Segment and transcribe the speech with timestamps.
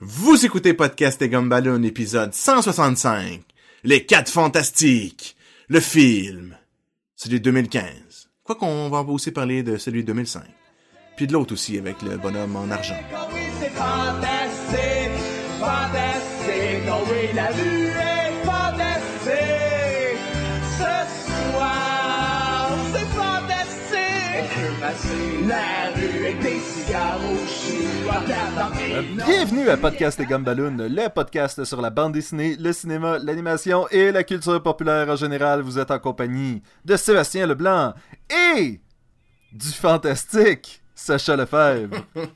[0.00, 3.40] Vous écoutez Podcast et Gumballoon, épisode 165.
[3.82, 5.36] Les 4 fantastiques.
[5.66, 6.56] Le film.
[7.16, 8.28] Celui de 2015.
[8.44, 10.44] Quoi qu'on va aussi parler de celui de 2005.
[11.16, 12.94] Puis de l'autre aussi avec le bonhomme en argent.
[13.12, 15.18] Oh oui, c'est fantastique,
[15.58, 19.34] fantastique, oh oui, la vue est fantastique.
[20.78, 20.94] Ce
[21.26, 24.38] soir, c'est fantastique.
[24.38, 25.87] On peut passer la
[29.26, 34.12] Bienvenue à Podcast et Gumballoon, le podcast sur la bande dessinée, le cinéma, l'animation et
[34.12, 35.62] la culture populaire en général.
[35.62, 37.94] Vous êtes en compagnie de Sébastien Leblanc
[38.28, 38.78] et
[39.52, 41.96] du fantastique Sacha Lefebvre.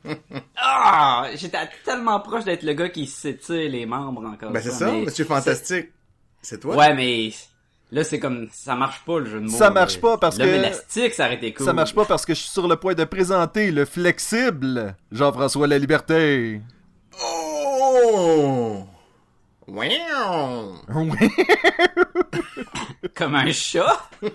[0.56, 1.26] Ah!
[1.34, 4.52] J'étais tellement proche d'être le gars qui s'étire les membres encore.
[4.52, 5.88] Ben c'est ça, mais Monsieur Fantastique.
[6.40, 6.76] C'est toi?
[6.76, 7.30] Ouais, mais
[7.92, 8.48] là, c'est comme.
[8.52, 9.56] Ça marche pas le jeu de mots.
[9.56, 11.64] Ça marche pas parce que- élastique, ça aurait été cool.
[11.64, 15.68] Ça marche pas parce que je suis sur le point de présenter le flexible Jean-François
[15.68, 16.60] La Liberté.
[17.22, 18.84] Oh!
[19.68, 20.74] Wow!
[23.14, 24.08] Comme un chat?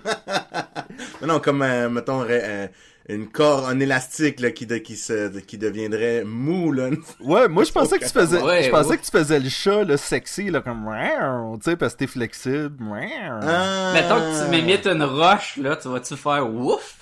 [1.21, 2.67] Non, comme, euh, mettons, euh,
[3.09, 6.89] une corde, un élastique, là, qui, de- qui se, qui deviendrait mou, là.
[7.21, 8.97] Ouais, moi je pensais que tu faisais, Ouais, je pensais ouais.
[8.97, 10.89] que tu faisais le chat, le sexy, là, comme,
[11.63, 12.77] tu sais, parce que t'es flexible.
[13.41, 13.91] Ah.
[13.93, 16.97] Mettons que tu m'imites une roche, là, tu vas-tu faire ouf?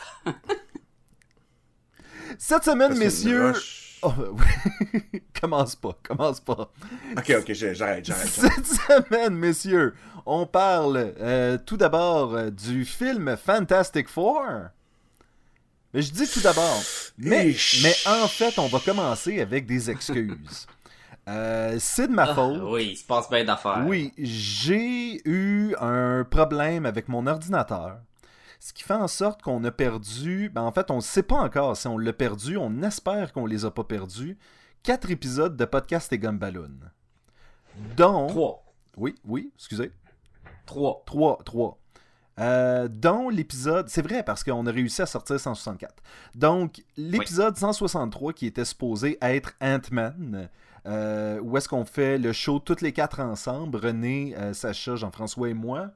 [2.38, 3.42] Cette semaine, Parce messieurs.
[3.47, 5.22] une roche- Oh, oui.
[5.42, 6.72] commence pas, commence pas.
[7.17, 8.06] Ok, ok, j'arrête.
[8.06, 8.28] j'arrête.
[8.28, 9.95] Cette semaine, messieurs,
[10.28, 14.44] on parle euh, tout d'abord euh, du film Fantastic Four.
[15.96, 16.82] Mais je dis tout d'abord.
[17.18, 17.82] Mais, Ish.
[17.84, 20.68] mais en fait, on va commencer avec des excuses.
[21.28, 22.62] Euh, c'est de ma Ah, faute.
[22.66, 23.84] oui, il se passe bien d'affaires.
[23.88, 27.98] Oui, j'ai eu un problème avec mon ordinateur.
[28.60, 31.38] Ce qui fait en sorte qu'on a perdu, ben en fait, on ne sait pas
[31.38, 34.38] encore si on l'a perdu, on espère qu'on les a pas perdus,
[34.84, 36.78] quatre épisodes de podcast et Gumballoon.
[37.98, 38.28] Dont...
[38.28, 38.64] Trois.
[38.96, 39.92] Oui, oui, excusez.
[40.68, 41.02] Trois.
[41.08, 41.80] Trois, trois.
[42.39, 45.94] Euh, dont l'épisode, c'est vrai parce qu'on a réussi à sortir 164.
[46.35, 50.50] Donc, l'épisode 163 qui était supposé être Ant-Man,
[50.85, 55.50] euh, où est-ce qu'on fait le show toutes les quatre ensemble, René, euh, Sacha, Jean-François
[55.50, 55.91] et moi,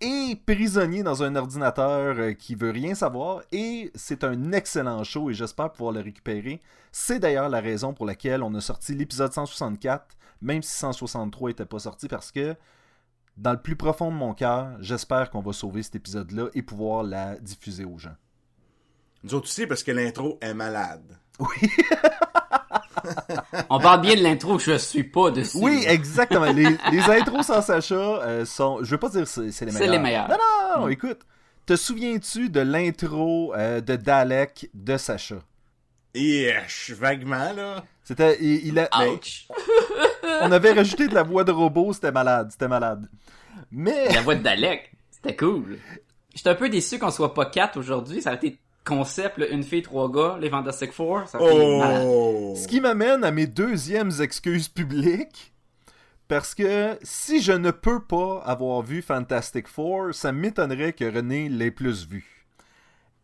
[0.00, 5.30] est prisonnier dans un ordinateur euh, qui veut rien savoir et c'est un excellent show
[5.30, 6.60] et j'espère pouvoir le récupérer.
[6.92, 10.06] C'est d'ailleurs la raison pour laquelle on a sorti l'épisode 164,
[10.42, 12.54] même si 163 était pas sorti parce que
[13.36, 17.02] dans le plus profond de mon cœur, j'espère qu'on va sauver cet épisode-là et pouvoir
[17.02, 18.14] la diffuser aux gens.
[19.22, 21.18] Nous autres aussi, parce que l'intro est malade.
[23.70, 25.58] On parle bien de l'intro, je suis pas dessus.
[25.60, 26.44] Oui, exactement.
[26.52, 28.78] les, les intros sans Sacha euh, sont.
[28.82, 29.92] Je veux pas dire c'est c'est les C'est meilleurs.
[29.94, 30.28] les meilleurs.
[30.28, 30.36] Non,
[30.76, 31.20] non, non, écoute.
[31.66, 35.36] Te souviens-tu de l'intro euh, de Dalek de Sacha?
[36.14, 37.82] Yesh, vaguement, là.
[38.02, 38.38] C'était.
[38.40, 39.48] Il, il a- Ouch.
[40.42, 43.08] on avait rajouté de la voix de robot, c'était malade, c'était malade.
[43.74, 44.08] Mais.
[44.12, 45.78] La voix de Dalek, c'était cool.
[46.34, 48.20] J'étais un peu déçu qu'on soit pas quatre aujourd'hui.
[48.22, 51.26] Ça a été concept, là, une fille, trois gars, les Fantastic Four.
[51.28, 52.04] Ça a été malade.
[52.06, 52.54] Oh!
[52.56, 55.52] Ce qui m'amène à mes deuxièmes excuses publiques.
[56.26, 61.48] Parce que si je ne peux pas avoir vu Fantastic Four, ça m'étonnerait que René
[61.50, 62.46] l'ait plus vu.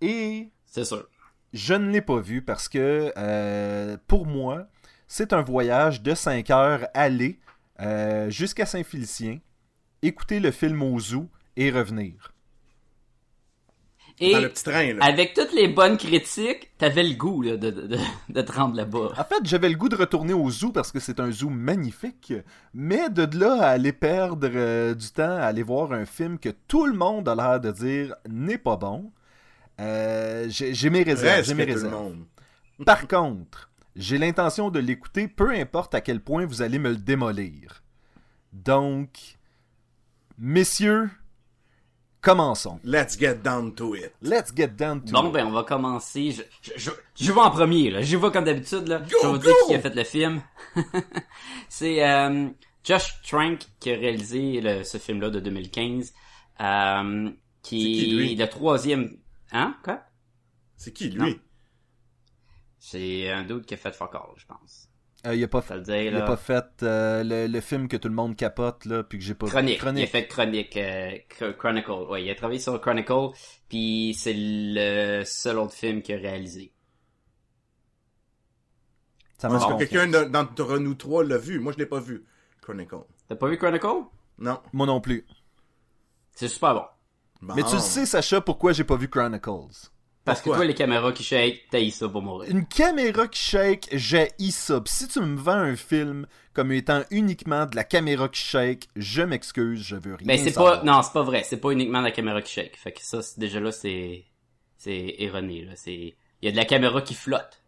[0.02, 1.08] Et C'est sûr.
[1.52, 4.66] je ne l'ai pas vu parce que euh, pour moi,
[5.08, 7.40] c'est un voyage de 5 heures aller
[7.80, 9.38] euh, jusqu'à Saint-Félicien,
[10.02, 12.32] écouter le film au zoo et revenir.
[14.22, 15.04] Et Dans le petit train, là.
[15.04, 18.74] avec toutes les bonnes critiques, t'avais le goût là, de, de, de, de te rendre
[18.76, 19.12] là-bas.
[19.16, 22.34] En fait, j'avais le goût de retourner au zoo parce que c'est un zoo magnifique,
[22.74, 26.50] mais de là à aller perdre euh, du temps à aller voir un film que
[26.68, 29.10] tout le monde a l'air de dire n'est pas bon,
[29.80, 31.46] euh, j'ai mes réserves.
[31.46, 31.94] J'ai mes tout le réserves.
[31.94, 32.26] monde.
[32.84, 36.96] Par contre, j'ai l'intention de l'écouter, peu importe à quel point vous allez me le
[36.96, 37.82] démolir.
[38.52, 39.38] Donc,
[40.40, 41.10] messieurs,
[42.20, 42.80] commençons.
[42.82, 44.12] Let's get down to it.
[44.22, 45.32] Let's get down to Bon, it.
[45.34, 46.32] ben, on va commencer.
[46.32, 48.02] Je, je, je, je vais en premier, là.
[48.02, 49.02] Je vais comme d'habitude, là.
[49.06, 50.42] je vais vous dire qui a fait le film.
[51.68, 52.48] C'est euh,
[52.84, 56.12] Josh Trank qui a réalisé le- ce film-là de 2015.
[56.60, 57.30] Euh,
[57.62, 58.32] qui C'est qui, lui?
[58.32, 59.16] est le troisième...
[59.53, 59.76] Hein?
[59.84, 60.03] Quoi?
[60.76, 61.41] C'est qui, lui?
[62.78, 64.90] C'est un dude qui a fait fuck all, je pense.
[65.26, 66.26] Euh, il a pas fait, le dire, il a là.
[66.26, 69.34] pas fait euh, le, le film que tout le monde capote, là, puis que j'ai
[69.34, 69.82] pas Chronique.
[69.94, 71.90] Il a fait Chronique, euh, Ch- Chronicle.
[72.08, 73.28] Ouais, il a travaillé sur Chronicle,
[73.68, 76.72] puis c'est le seul autre film qu'il a réalisé.
[79.36, 81.60] Ça Est-ce marche que quelqu'un de- d'entre nous trois l'a vu?
[81.60, 82.24] Moi, je l'ai pas vu.
[82.62, 82.96] Chronicle.
[83.28, 84.04] T'as pas vu Chronicle?
[84.38, 84.58] Non.
[84.72, 85.26] Moi non plus.
[86.34, 86.84] C'est super bon.
[87.42, 87.54] Bon.
[87.54, 89.90] Mais tu le sais, Sacha, pourquoi j'ai pas vu Chronicles?
[90.24, 90.58] Parce que Pourquoi?
[90.58, 92.50] toi, les caméras qui shake, t'as ça pour mourir.
[92.50, 94.80] Une caméra qui shake, j'ai ça.
[94.80, 98.88] Puis si tu me vends un film comme étant uniquement de la caméra qui shake,
[98.96, 101.42] je m'excuse, je veux rien Ben, c'est pas, non, c'est pas vrai.
[101.44, 102.76] C'est pas uniquement la caméra qui shake.
[102.76, 104.24] Fait que ça, déjà là, c'est,
[104.76, 105.72] c'est erroné, là.
[105.74, 107.62] C'est, il y a de la caméra qui flotte.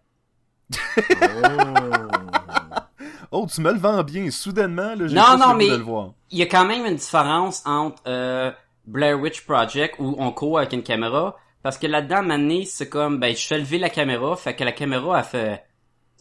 [3.31, 4.31] Oh, tu me le vends bien.
[4.31, 6.13] Soudainement, là, j'ai Non, non, mais- de le voir.
[6.31, 8.51] Il y a quand même une différence entre, euh,
[8.87, 11.37] Blair Witch Project où on court avec une caméra.
[11.63, 14.73] Parce que là-dedans, Mané, c'est comme, ben, je fais lever la caméra, fait que la
[14.73, 15.65] caméra, elle fait,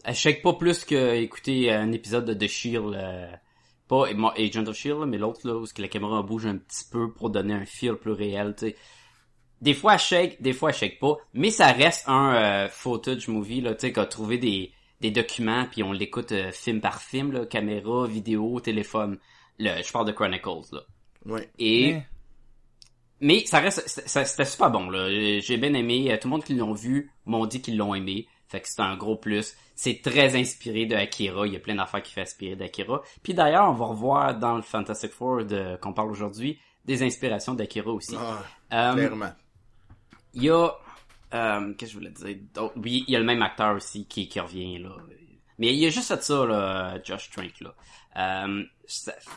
[0.04, 3.30] elle shake pas plus que écouter un épisode de The Shield, euh,
[3.88, 4.06] pas
[4.38, 7.12] Agent of Shield, là, mais l'autre, là, où que la caméra bouge un petit peu
[7.12, 8.76] pour donner un feel plus réel, tu sais.
[9.60, 13.28] Des fois, elle shake, des fois, elle shake pas, mais ça reste un euh, footage
[13.28, 17.02] movie, là, tu sais, qu'a trouvé des, des documents, puis on l'écoute euh, film par
[17.02, 19.18] film, là, caméra, vidéo, téléphone.
[19.58, 20.80] Le, je parle de Chronicles, là.
[21.26, 21.50] Ouais.
[21.58, 21.92] Et...
[21.94, 22.06] Mais-
[23.22, 25.08] Mais ça reste, c'était super bon là.
[25.40, 26.12] J'ai bien aimé.
[26.12, 28.26] Euh, Tout le monde qui l'ont vu m'ont dit qu'ils l'ont aimé.
[28.48, 29.56] Fait que c'est un gros plus.
[29.76, 31.46] C'est très inspiré de Akira.
[31.46, 33.00] Il y a plein d'affaires qui fait inspirer d'Akira.
[33.22, 37.54] Puis d'ailleurs, on va revoir dans le Fantastic Four de, qu'on parle aujourd'hui des inspirations
[37.54, 38.16] d'Akira aussi.
[38.72, 39.32] Euh, clairement.
[40.34, 40.72] il y a,
[41.32, 42.36] euh, qu'est-ce que je voulais dire?
[42.76, 44.96] Oui, il y a le même acteur aussi qui, qui revient, là.
[45.62, 47.72] Mais il y a juste fait ça, là, Josh Trank, là.
[48.18, 48.64] Euh,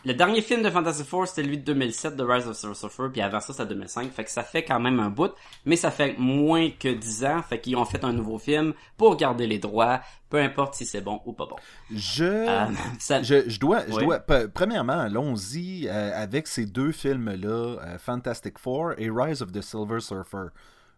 [0.04, 3.04] le dernier film de Fantastic Four, c'était lui de 2007, The Rise of Silver Surfer,
[3.12, 4.12] puis avant ça, c'était 2005.
[4.12, 5.32] Fait que ça fait quand même un bout,
[5.66, 7.42] mais ça fait moins que 10 ans.
[7.44, 11.00] Fait qu'ils ont fait un nouveau film pour garder les droits, peu importe si c'est
[11.00, 11.56] bon ou pas bon.
[11.94, 12.26] Je...
[12.26, 12.66] Euh,
[13.00, 14.20] ça- Je, je dois, je dois
[14.54, 20.48] premièrement, allons-y euh, avec ces deux films-là, Fantastic Four et Rise of the Silver Surfer.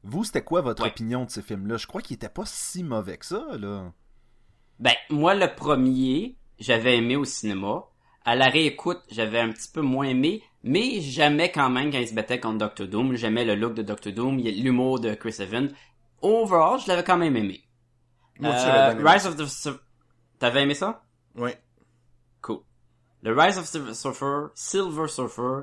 [0.03, 1.77] Vous, c'était quoi votre opinion de ces films-là?
[1.77, 3.91] Je crois qu'ils étaient pas si mauvais que ça, là.
[4.79, 7.85] Ben, moi, le premier, j'avais aimé au cinéma.
[8.25, 12.07] À la réécoute, j'avais un petit peu moins aimé, mais j'aimais quand même quand il
[12.07, 13.15] se battait contre Doctor Doom.
[13.15, 15.71] J'aimais le look de Doctor Doom, il y a l'humour de Chris Evans.
[16.21, 17.63] Overall, je l'avais quand même aimé.
[18.39, 19.79] Moi Euh, aimé Rise of the...
[20.39, 21.03] T'avais aimé ça?
[21.35, 21.59] Ouais.
[22.41, 22.59] Cool.
[23.23, 25.62] Le Rise of Silver Surfer, Silver Surfer,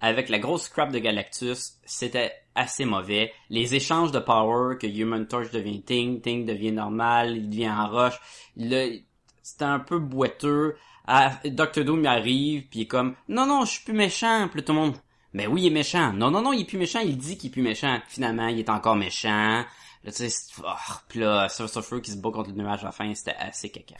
[0.00, 3.32] avec la grosse scrap de Galactus, c'était assez mauvais.
[3.50, 7.88] Les échanges de power, que Human Torch devient Ting, Ting devient normal, il devient en
[7.88, 8.20] roche.
[8.56, 10.76] C'était un peu boiteux.
[11.06, 14.48] Ah, Doctor Doom arrive, puis il est comme, non, non, je suis plus méchant.
[14.52, 14.96] Puis tout le monde,
[15.32, 16.12] mais oui, il est méchant.
[16.12, 18.00] Non, non, non, il est plus méchant, il dit qu'il est plus méchant.
[18.08, 19.64] Finalement, il est encore méchant.
[20.04, 20.72] Là, tu sais, oh,
[21.08, 23.70] puis là, Silver Surfer qui se bat contre le nuage à la fin, c'était assez
[23.70, 23.96] caca.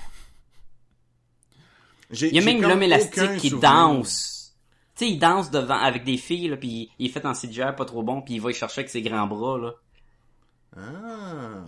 [2.11, 3.71] Il y a même l'homme élastique qui souvenir.
[3.71, 4.36] danse.
[4.97, 7.75] Tu sais, il danse devant avec des filles là, puis il est fait en CGI
[7.77, 9.73] pas trop bon, puis il va y chercher avec ses grands bras là.
[10.77, 11.65] Ah.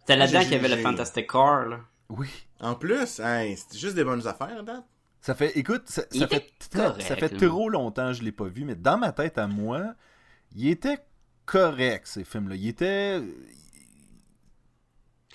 [0.00, 1.80] C'était là-dedans J'ai- qu'il y avait le Fantastic Car là.
[2.08, 2.28] Oui.
[2.60, 4.84] En plus, c'était juste des bonnes affaires, là.
[5.20, 8.64] Ça fait, écoute, ça, fait, correct, ça fait trop longtemps que je l'ai pas vu,
[8.64, 9.94] mais dans ma tête à moi,
[10.54, 10.98] il était
[11.44, 12.54] correct, ces films-là.
[12.54, 13.20] Il était...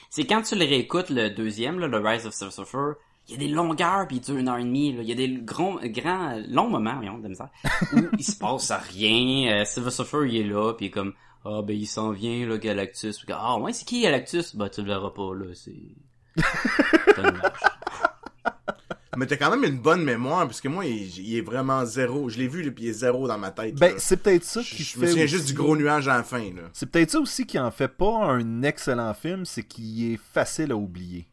[0.10, 2.94] C'est quand tu le réécoutes le deuxième là, le Rise of Silver Surfer,
[3.28, 5.02] il y a des longueurs puis il dure une heure et demie là.
[5.02, 7.50] Il y a des grands, grands, longs moments, voyons, de misère,
[7.94, 9.62] où il se passe rien.
[9.62, 11.14] Euh, Silver Surfer il est là puis il est comme
[11.46, 13.25] ah ben il s'en vient là Galactus.
[13.31, 14.56] Ah ouais c'est qui Galactus?
[14.56, 15.74] Bah tu le verras pas là, c'est.
[19.16, 22.30] Mais t'as quand même une bonne mémoire, parce que moi, il, il est vraiment zéro.
[22.30, 23.75] Je l'ai vu, là, puis il est zéro dans ma tête.
[23.75, 26.08] Ben, c'est peut-être ça je, qui je fait me souviens aussi- juste du gros nuage
[26.08, 26.64] à la fin, là.
[26.74, 30.72] C'est peut-être ça aussi qui en fait pas un excellent film, c'est qu'il est facile
[30.72, 31.28] à oublier.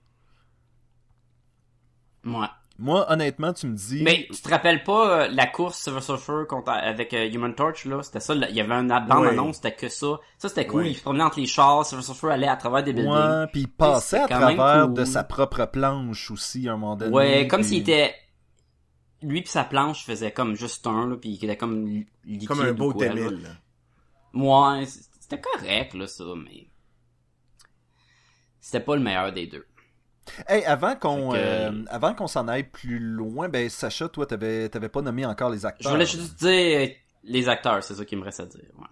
[2.24, 2.46] Ouais.
[2.78, 4.02] Moi, honnêtement, tu me dis...
[4.02, 7.84] Mais tu te rappelles pas euh, la course Silver Surfer contre, avec euh, Human Torch
[7.84, 8.02] là?
[8.02, 10.18] C'était ça, il y avait un bande annonce, c'était que ça.
[10.38, 12.94] Ça c'était cool, il se promenait entre les chars, Silver Surfer allait à travers des
[12.94, 13.12] buildings.
[13.12, 14.94] Ouais, puis il passait à travers cool.
[14.94, 17.14] de sa propre planche aussi, à un moment donné.
[17.14, 18.14] Ouais, comme puis- s'il était
[19.20, 22.48] lui puis sa planche faisait comme juste un là, puis il était comme li- liquide
[22.48, 22.94] Comme un beau.
[22.94, 23.50] T-1000, là.
[24.32, 26.66] Ouais, c'était correct là ça, mais
[28.58, 29.66] c'était pas le meilleur des deux.
[30.48, 34.68] Hey, avant qu'on que- euh, avant qu'on s'en aille plus loin, ben Sacha, toi, t'avais
[34.68, 35.92] t'avais pas nommé encore les Je acteurs.
[35.92, 36.90] voulais juste dire
[37.24, 38.60] les acteurs, c'est ça qui me reste à dire.
[38.78, 38.86] ouais.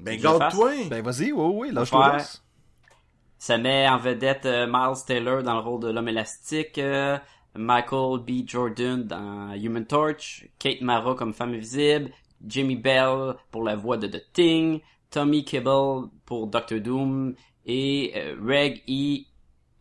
[0.00, 0.88] Ben, Je garde-toi!
[0.90, 2.18] Ben vas-y, oui, oui, lâche-toi.
[3.38, 7.18] Ça met en vedette euh, Miles Taylor dans le rôle de l'homme élastique, euh,
[7.54, 8.46] Michael B.
[8.46, 12.10] Jordan dans Human Torch, Kate Mara comme femme invisible,
[12.44, 17.34] Jimmy Bell pour la voix de The Thing, Tommy Kibble pour Doctor Doom
[17.66, 19.24] et euh, Reg E.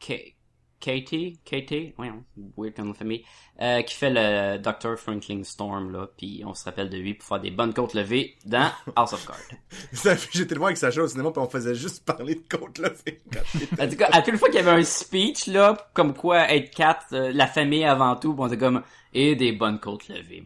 [0.04, 0.34] K-
[0.80, 2.24] Katie, Katie, hein,
[2.58, 3.24] weird comme famille,
[3.62, 4.98] euh, qui fait le Dr.
[4.98, 8.36] Franklin Storm là, puis on se rappelle de lui pour faire des bonnes côtes levées
[8.46, 10.18] dans House of Cards.
[10.34, 13.22] J'étais le voir avec Sacha au cinéma, puis on faisait juste parler de côte levée.
[13.32, 16.14] quand j'étais- En tout cas, à toute fois qu'il y avait un speech, là, comme
[16.14, 18.84] quoi être quatre, euh, la famille avant tout, bon, c'est comme,
[19.14, 20.44] et des bonnes côtes levées.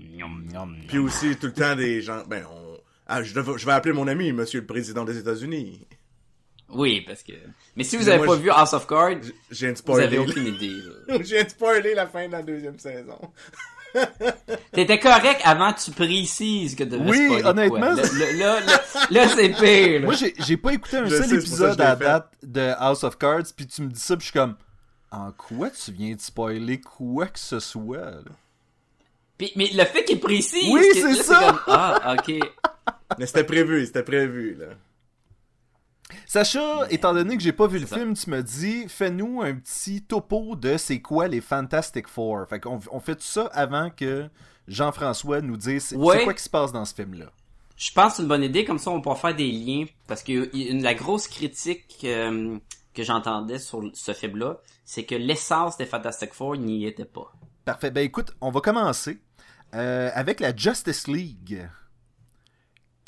[0.87, 2.21] Puis aussi, tout le temps, des gens...
[2.27, 2.77] Ben, on...
[3.07, 5.87] Ah, je vais appeler mon ami, monsieur le président des États-Unis.
[6.69, 7.31] Oui, parce que...
[7.75, 10.47] Mais si vous Mais avez moi, pas vu House of Cards, J'ai vous avez aucune
[10.47, 10.73] idée.
[11.23, 13.19] J'ai spoilé la fin de la deuxième saison.
[14.73, 17.95] T'étais correct avant que tu précises que devais Oui, spoiler honnêtement, quoi.
[17.95, 19.99] Là, là, là, là, là, c'est pire.
[20.01, 20.05] là.
[20.05, 23.17] Moi, j'ai j'ai pas écouté un Je seul sais, épisode à date de House of
[23.17, 24.55] Cards, puis tu me dis ça, puis je suis comme.
[25.09, 27.97] En quoi tu viens de spoiler quoi que ce soit?
[27.97, 28.21] là?
[29.37, 30.69] Puis- mais le fait qu'il précise...
[30.69, 31.39] Oui, c'est ça.
[31.47, 32.35] comme, ah, ok.
[33.17, 34.65] Mais c'était prévu, c'était prévu, là.
[36.25, 37.97] Sacha, étant donné que j'ai pas vu le ça.
[37.97, 42.45] film, tu me dis, fais-nous un petit topo de c'est quoi les Fantastic Four.
[42.49, 44.29] Fait qu'on on fait tout ça avant que
[44.67, 46.19] Jean-François nous dise c'est Ouais.
[46.19, 47.25] c'est quoi qui se passe dans ce film-là.
[47.75, 50.23] Je pense que c'est une bonne idée, comme ça on pourra faire des liens, parce
[50.23, 50.49] que
[50.81, 52.57] la grosse critique euh,
[52.93, 57.31] que j'entendais sur ce film-là, c'est que l'essence des Fantastic Four n'y était pas.
[57.65, 57.91] Parfait.
[57.91, 59.19] Ben écoute, on va commencer
[59.75, 61.67] euh, avec la Justice League.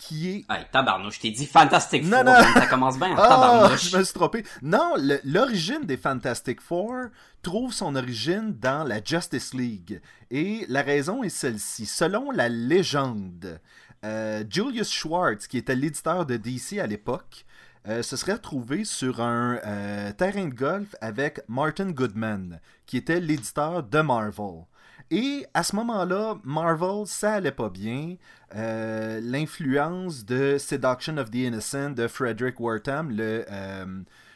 [0.01, 2.53] Qui est Hey, tabarnouche, je t'ai dit Fantastic Non, Four, non.
[2.53, 3.89] ça commence bien, Ah, tabarnouche.
[3.91, 4.46] je me suis trompé.
[4.62, 4.94] Non,
[5.25, 7.08] l'origine des Fantastic Four
[7.41, 10.01] trouve son origine dans la Justice League.
[10.32, 11.86] Et la raison est celle-ci.
[11.86, 13.60] Selon la légende,
[14.06, 17.46] euh, Julius Schwartz, qui était l'éditeur de DC à l'époque,
[17.88, 23.20] euh, se serait retrouvé sur un euh, terrain de golf avec Martin Goodman, qui était
[23.20, 24.63] l'éditeur de Marvel.
[25.12, 28.16] Et à ce moment-là, Marvel, ça allait pas bien.
[28.56, 33.86] Euh, L'influence de Seduction of the Innocent de Frederick Wertham, le, euh,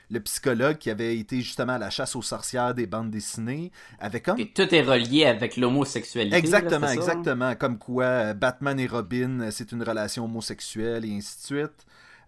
[0.09, 4.21] le psychologue qui avait été justement à la chasse aux sorcières des bandes dessinées, avait
[4.21, 6.35] comme tout est relié avec l'homosexualité.
[6.35, 7.55] Exactement, là, exactement.
[7.55, 11.85] Comme quoi, euh, Batman et Robin, c'est une relation homosexuelle et ainsi de suite.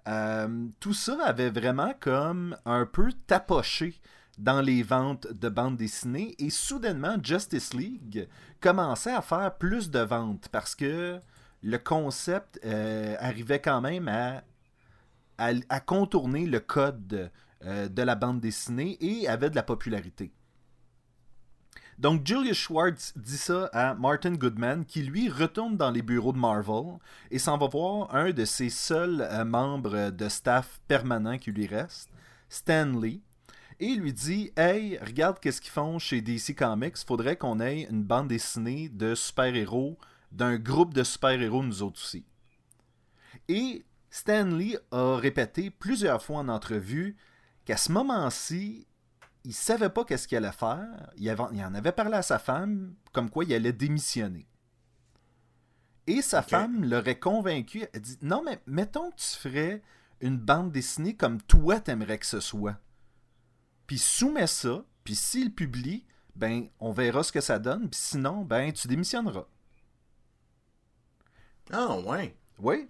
[0.07, 0.47] Euh,
[0.79, 3.99] tout ça avait vraiment comme un peu tapoché
[4.37, 8.27] dans les ventes de bandes dessinées et soudainement Justice League
[8.59, 11.19] commençait à faire plus de ventes parce que
[11.63, 14.07] le concept euh, arrivait quand même
[15.37, 17.31] à, contourner le code
[17.63, 20.31] euh, de la bande dessinée et avait de la popularité.
[21.97, 26.37] Donc Julius Schwartz dit ça à Martin Goodman, qui lui retourne dans les bureaux de
[26.37, 26.97] Marvel
[27.31, 31.67] et s'en va voir un de ses seuls euh, membres de staff permanent qui lui
[31.67, 32.09] reste,
[32.49, 33.23] Stan Lee,
[33.79, 37.83] et il lui dit Hey, regarde qu'est-ce qu'ils font chez DC Comics, faudrait qu'on ait
[37.89, 39.97] une bande dessinée de super-héros,
[40.31, 42.25] d'un groupe de super-héros nous autres aussi.
[43.47, 47.15] Et Stan Lee a répété plusieurs fois en entrevue
[47.65, 48.87] qu'à ce moment-ci,
[49.43, 51.11] il savait pas qu'est-ce qu'il allait faire.
[51.17, 54.47] Il, avait- il en avait parlé à sa femme, comme quoi il allait démissionner.
[56.07, 57.85] Et sa femme l'aurait convaincu.
[57.93, 59.81] Elle dit Non, mais mettons que tu ferais
[60.21, 62.77] une bande dessinée comme toi t'aimerais que ce soit.
[63.87, 68.43] Puis soumets ça, puis s'il publie, ben on verra ce que ça donne, puis sinon,
[68.43, 69.45] ben tu démissionneras.
[71.71, 72.35] Ah, ouais.
[72.59, 72.89] Oui.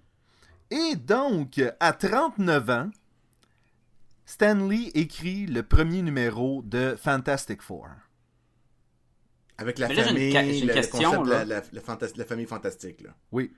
[0.71, 2.91] Et donc, à 39 ans,
[4.25, 7.87] Stanley écrit le premier numéro de Fantastic Four.
[9.57, 12.45] Avec la là, une famille, une le, concept de la, la, la fantas- la famille
[12.47, 13.15] fantastique, là.
[13.31, 13.53] Oui.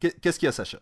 [0.00, 0.80] Qu'est- Qu'est-ce qu'il y a, Sacha?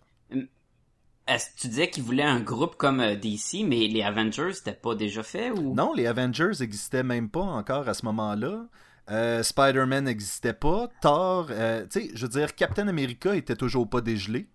[1.27, 5.23] Tu disais qu'il voulait un groupe comme euh, DC, mais les Avengers, c'était pas déjà
[5.23, 5.75] fait ou?
[5.75, 8.67] Non, les Avengers n'existaient même pas encore à ce moment-là.
[9.11, 10.89] Euh, Spider-Man n'existait pas.
[11.01, 14.49] Thor, euh, tu sais, je veux dire, Captain America était toujours pas dégelé.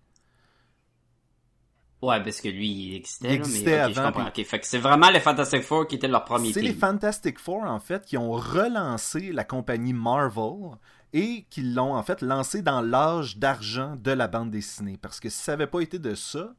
[2.00, 3.28] Ouais, parce que lui, il existait.
[3.28, 4.60] Il là, existait je avant, comprends.
[4.62, 6.72] C'est vraiment les Fantastic Four qui étaient leur premier C'est les.
[6.72, 10.76] Fantastic Four, en fait, qui ont relancé la compagnie Marvel
[11.12, 14.98] et qui l'ont, en fait, lancé dans l'âge d'argent de la bande dessinée.
[15.00, 16.54] Parce que si ça n'avait pas été de ça,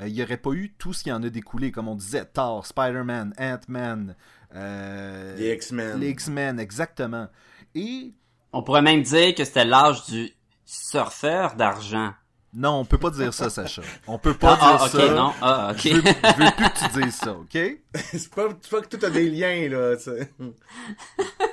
[0.00, 1.70] euh, il n'y aurait pas eu tout ce qui en a découlé.
[1.72, 4.16] Comme on disait, Thor, Spider-Man, Ant-Man,
[4.54, 6.00] euh, Les X-Men.
[6.00, 7.28] les X-Men, exactement.
[7.74, 8.12] Et
[8.52, 10.30] On pourrait même dire que c'était l'âge du
[10.64, 12.12] surfeur d'argent.
[12.54, 13.82] non, on peut pas dire ça, Sacha.
[14.06, 15.14] On peut pas Ah, dire ah, ok, ça.
[15.14, 15.32] non.
[15.42, 15.80] Ah, ok.
[15.84, 17.58] Je veux, je veux plus que tu dises ça, ok?
[17.94, 19.94] c'est pas, c'est pas que tout a des liens, là.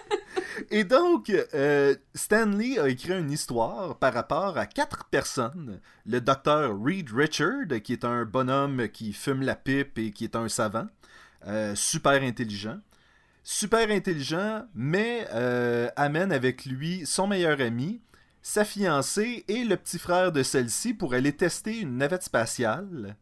[0.71, 5.79] Et donc, euh, Stanley a écrit une histoire par rapport à quatre personnes.
[6.05, 10.35] Le docteur Reed Richard, qui est un bonhomme qui fume la pipe et qui est
[10.35, 10.87] un savant,
[11.47, 12.79] euh, super intelligent.
[13.43, 18.01] Super intelligent, mais euh, amène avec lui son meilleur ami,
[18.41, 23.15] sa fiancée et le petit frère de celle-ci pour aller tester une navette spatiale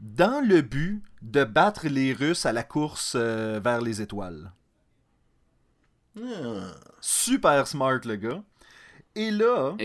[0.00, 4.52] dans le but de battre les Russes à la course vers les étoiles.
[6.20, 6.74] Ah.
[7.00, 8.42] Super smart, le gars.
[9.14, 9.76] Et là,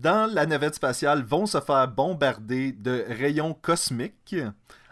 [0.00, 4.36] dans la navette spatiale, vont se faire bombarder de rayons cosmiques.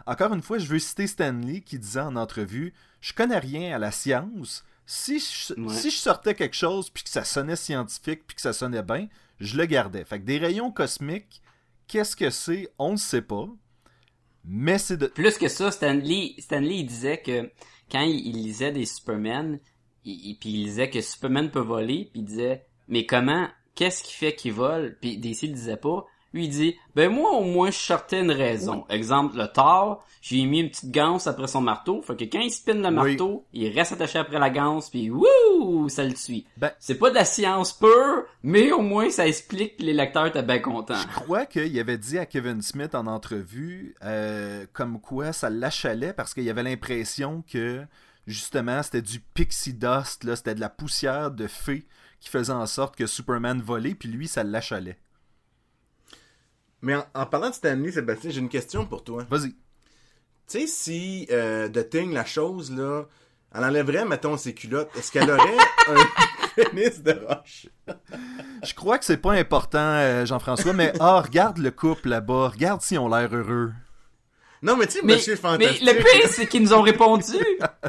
[0.05, 3.79] Encore une fois, je veux citer Stanley qui disait en entrevue Je connais rien à
[3.79, 4.63] la science.
[4.85, 5.73] Si je, Ouais.
[5.73, 9.07] si je sortais quelque chose puis que ça sonnait scientifique puis que ça sonnait bien,
[9.39, 10.03] je le gardais.
[10.03, 11.41] Fait que des rayons cosmiques
[11.87, 12.69] Qu'est-ce que c'est?
[12.79, 13.47] On ne sait pas.
[14.45, 15.07] Mais c'est de.
[15.07, 17.51] Plus que ça, Stanley, Stanley il disait que
[17.91, 19.59] quand il, il lisait des Superman,
[20.05, 24.03] il, il- puis il disait que Superman peut voler, puis il disait mais comment qu'est-ce
[24.03, 24.97] qui fait qu'il vole?
[25.01, 26.05] Puis DC il disait pas.
[26.33, 28.85] Lui il dit ben moi au moins je sortais une raison.
[28.89, 32.51] Exemple le Thor, j'ai mis une petite ganse après son marteau, fait que quand il
[32.51, 32.93] spinne le Oui.
[32.93, 36.45] marteau, il reste attaché après la ganse puis wouh, ça le suit.
[36.55, 40.27] Ben- c'est pas de la science pure, mais au moins ça explique que les lecteurs
[40.27, 40.95] étaient bien contents.
[40.95, 46.13] Je crois qu'il avait dit à Kevin Smith en entrevue euh, comme quoi ça l'achalait
[46.13, 47.81] parce qu'il avait l'impression que
[48.31, 51.87] justement c'était du pixie dust, là, c'était de la poussière de fée
[52.19, 54.99] qui faisait en sorte que Superman volait, puis lui ça l'achalait.
[56.81, 59.25] Mais en, en parlant de Stanley, Sébastien, j'ai une question pour toi.
[59.29, 59.51] Vas-y.
[60.47, 63.05] Tu sais, si euh, The Thing, la chose, là,
[63.53, 65.57] elle enlèverait, mettons, ses culottes, est-ce qu'elle aurait
[65.87, 66.05] un
[66.55, 67.67] pénis de roche?
[68.63, 72.81] Je crois que c'est pas important, euh, Jean-François, mais ah, regarde le couple là-bas, regarde
[72.81, 73.71] s'ils ont l'air heureux.
[74.61, 75.81] Non, mais tu sais, Mais, Monsieur mais Fantastique...
[75.87, 77.33] le pire, c'est qu'ils nous ont répondu.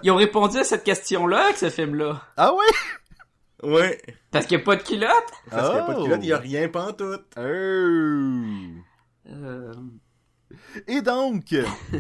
[0.03, 2.23] Ils ont répondu à cette question-là avec ce film-là.
[2.37, 2.65] Ah oui?
[3.71, 4.01] Ouais,
[4.31, 5.11] Parce qu'il n'y a pas de culotte?
[5.51, 6.05] parce qu'il n'y a pas de Oh.
[6.05, 7.27] culotte, il n'y a rien pantoute.
[7.37, 7.41] Oh.
[9.29, 9.73] Euh,
[10.89, 11.45] Et donc,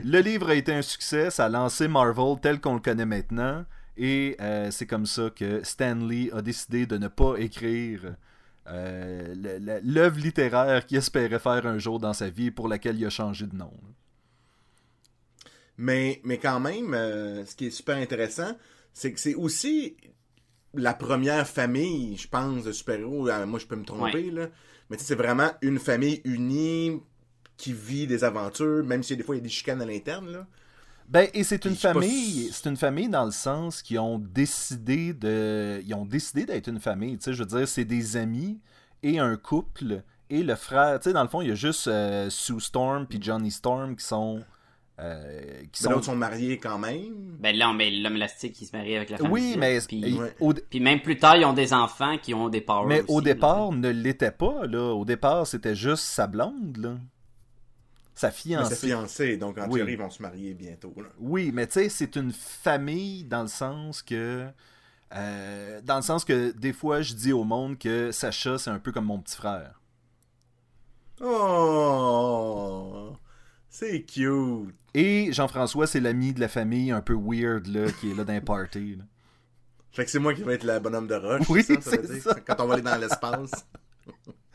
[0.04, 3.64] le livre a été un succès, ça a lancé Marvel tel qu'on le connaît maintenant,
[3.96, 8.14] et euh, c'est comme ça que Stan Lee a décidé de ne pas écrire
[8.68, 13.06] euh, l'œuvre littéraire qu'il espérait faire un jour dans sa vie et pour laquelle il
[13.06, 13.72] a changé de nom.
[15.82, 18.56] Mais, mais quand même, euh, ce qui est super intéressant,
[18.92, 19.96] c'est que c'est aussi
[20.74, 23.28] la première famille, je pense, de super-héros.
[23.28, 24.46] Euh, Moi, je peux me tromper, là.
[24.88, 27.00] Mais tu sais, c'est vraiment une famille unie
[27.56, 30.30] qui vit des aventures, même si des fois il y a des chicanes à l'interne,
[30.30, 30.46] là.
[31.08, 35.12] Ben, et c'est une pas famille, c'est une famille dans le sens qu'ils ont décidé
[35.12, 37.18] de, ils ont décidé d'être une famille.
[37.18, 38.60] Tu sais, je veux dire, c'est des amis
[39.02, 41.00] et un couple et le frère.
[41.00, 43.96] Tu sais, dans le fond, il y a juste euh, Sue Storm puis Johnny Storm
[43.96, 44.44] qui sont,
[45.00, 46.14] euh, qui Mais sont.
[46.16, 47.36] mariés quand même.
[47.40, 49.32] ben là, mais l'homme élastique, il se marie avec la femme.
[49.32, 50.34] Oui, mais Puis, Ouais.
[50.40, 53.10] au, puis même plus tard, ils ont des enfants qui ont des powers mais aussi,
[53.12, 53.24] au là.
[53.24, 54.92] départ, ne l'était pas là.
[54.94, 56.96] Au départ, c'était juste sa blonde là,
[58.14, 58.86] sa Mais sa fiancée.
[58.88, 59.78] fiancée, donc en Oui.
[59.80, 61.08] théorie, ils vont se marier bientôt, là.
[61.18, 64.46] Oui, mais tu sais, c'est une famille dans le sens que.
[65.14, 68.78] euh, dans le sens que des fois, je dis au monde que Sacha, c'est un
[68.78, 69.80] peu comme mon petit frère.
[71.20, 73.16] Oh!
[73.74, 74.74] C'est cute!
[74.92, 78.96] Et Jean-François, c'est l'ami de la famille un peu weird là, qui est là parties.
[78.96, 79.04] là.
[79.92, 81.48] Fait que c'est moi qui vais être la bonhomme de roche.
[81.48, 82.44] Oui, ça, ça veut dire?
[82.46, 83.50] Quand on va aller dans l'espace.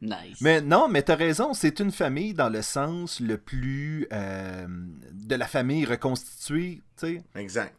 [0.00, 0.40] Nice.
[0.40, 4.66] Mais non, mais t'as raison, c'est une famille dans le sens le plus euh,
[5.12, 7.24] de la famille reconstituée, tu sais.
[7.34, 7.74] Exact.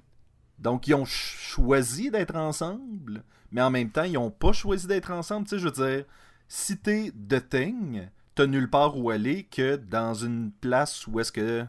[0.58, 3.24] Donc, ils ont ch- choisi d'être ensemble,
[3.54, 5.48] mais en même temps, ils ont pas choisi d'être ensemble.
[5.48, 6.06] Tu sais, je veux dire,
[6.50, 11.34] si t'es The Thing, t'as nulle part où aller que dans une place où est-ce
[11.34, 11.66] que,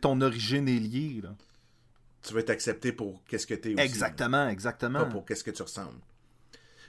[0.00, 1.20] ton origine est liée.
[1.22, 1.36] là.
[2.22, 3.84] Tu vas être accepté pour qu'est-ce que t'es aussi.
[3.84, 4.50] Exactement, là.
[4.50, 4.98] exactement.
[4.98, 6.00] Pas pour qu'est-ce que tu ressembles.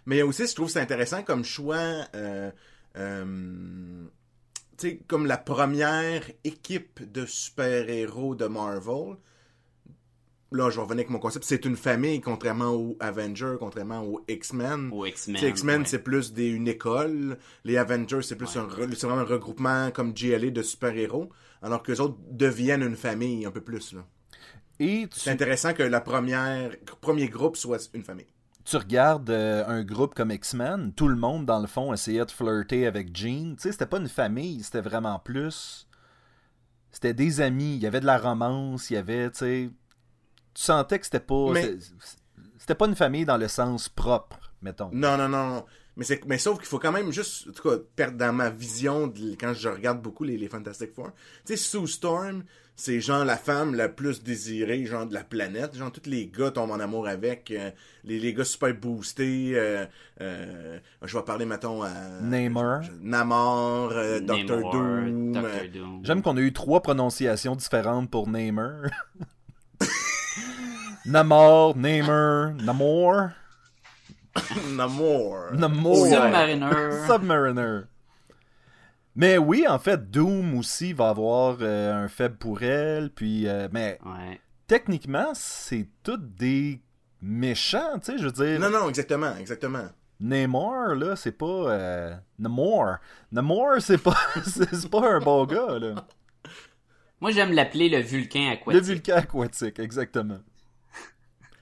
[0.08, 2.08] Mais aussi, je trouve que c'est intéressant comme choix.
[2.16, 2.50] euh,
[2.98, 4.06] euh,
[4.76, 9.18] tu sais, comme la première équipe de super-héros de Marvel.
[10.52, 11.46] Là, je vais revenir avec mon concept.
[11.46, 14.90] C'est une famille, contrairement aux Avengers, contrairement aux X-Men.
[14.92, 15.44] Ou X-Men.
[15.44, 15.88] X-Men, ouais.
[15.88, 17.38] c'est plus des, une école.
[17.66, 21.30] Les Avengers, c'est plus un, c'est vraiment un regroupement comme GLA de super-héros.
[21.62, 23.94] Alors que les autres deviennent une famille un peu plus.
[23.94, 24.06] là.
[24.80, 28.26] Et tu, C'est intéressant que la première, premier groupe soit une famille.
[28.66, 32.32] tu regardes euh, un groupe comme X-Men, tout le monde, dans le fond, essayait de
[32.32, 33.56] flirter avec Jean.
[33.56, 35.86] Tu sais, c'était pas une famille, c'était vraiment plus.
[36.92, 39.70] C'était des amis, il y avait de la romance, il y avait, tu sais.
[40.54, 41.52] Tu sentais que c'était pas.
[41.54, 41.76] Mais-
[42.58, 44.90] C'était pas une famille dans le sens propre, mettons.
[44.92, 45.66] Non, non, non.
[45.96, 48.50] Mais, c'est, mais sauf qu'il faut quand même juste, en tout cas, perdre dans ma
[48.50, 51.12] vision, de- quand je regarde beaucoup les, les Fantastic Four.
[51.46, 52.44] Tu sais, Sue Storm,
[52.76, 55.76] c'est genre la femme la plus désirée, genre de la planète.
[55.76, 57.52] Genre, tous les gars tombent en amour avec.
[57.52, 57.72] euh,
[58.06, 59.54] les, les gars super boostés.
[59.56, 59.86] euh,
[60.22, 61.90] euh, je vais parler, mettons, à...
[62.22, 62.84] Namor.
[62.84, 65.32] je- Namor, euh, Doctor Namor, Doom.
[65.34, 65.70] Dr.
[65.74, 66.02] Doom.
[66.06, 68.84] J'aime qu'on a eu trois prononciations différentes pour Namer.
[71.10, 73.32] Namor, Namer, Namor,
[74.76, 75.52] Namor.
[75.54, 76.08] Namor.
[76.08, 77.08] Submariner.
[77.08, 77.82] Submariner.
[79.16, 83.10] Mais oui, en fait, Doom aussi va avoir euh, un faible pour elle.
[83.10, 84.40] Puis, euh, mais Ouais.
[84.68, 86.80] techniquement, c'est tous des
[87.22, 88.60] méchants, tu sais, je veux dire.
[88.60, 89.88] Non, non, exactement, exactement.
[90.20, 91.46] Namor, là, c'est pas.
[91.46, 92.98] Euh, Namor.
[93.32, 95.96] Namor, c'est pas, c'est c'est pas un bon gars, là.
[97.20, 98.84] Moi, j'aime l'appeler le vulcain Le aquatique.
[98.84, 100.40] vulcain aquatique, exactement.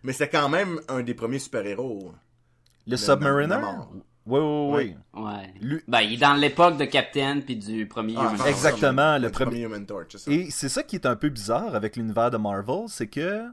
[0.07, 2.13] Mais c'est quand même un des premiers super-héros.
[2.87, 3.59] Le Submariner?
[4.25, 5.21] Oui, oui, oui.
[5.21, 5.53] Ouais.
[5.61, 8.49] Lui- Ben, il est dans l'époque de Captain puis du premier Ah, Human Torch.
[8.49, 10.31] Exactement, le premier- Human Torch, c'est ça.
[10.31, 13.43] Et c'est ça qui est un peu bizarre avec l'univers de Marvel, c'est que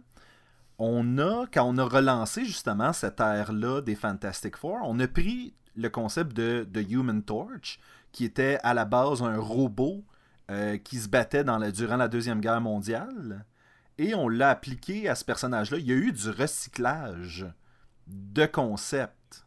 [0.79, 5.55] on a, quand on a relancé justement cette ère-là des Fantastic Four, on a pris
[5.77, 7.79] le concept de, de Human Torch,
[8.13, 10.05] qui était à la base un robot
[10.53, 13.45] euh, qui se battait dans la- durant la Deuxième Guerre mondiale,
[13.99, 15.79] et on l'a appliqué à ce personnage-là.
[15.79, 17.47] Il y a eu du recyclage
[18.07, 19.47] de concepts.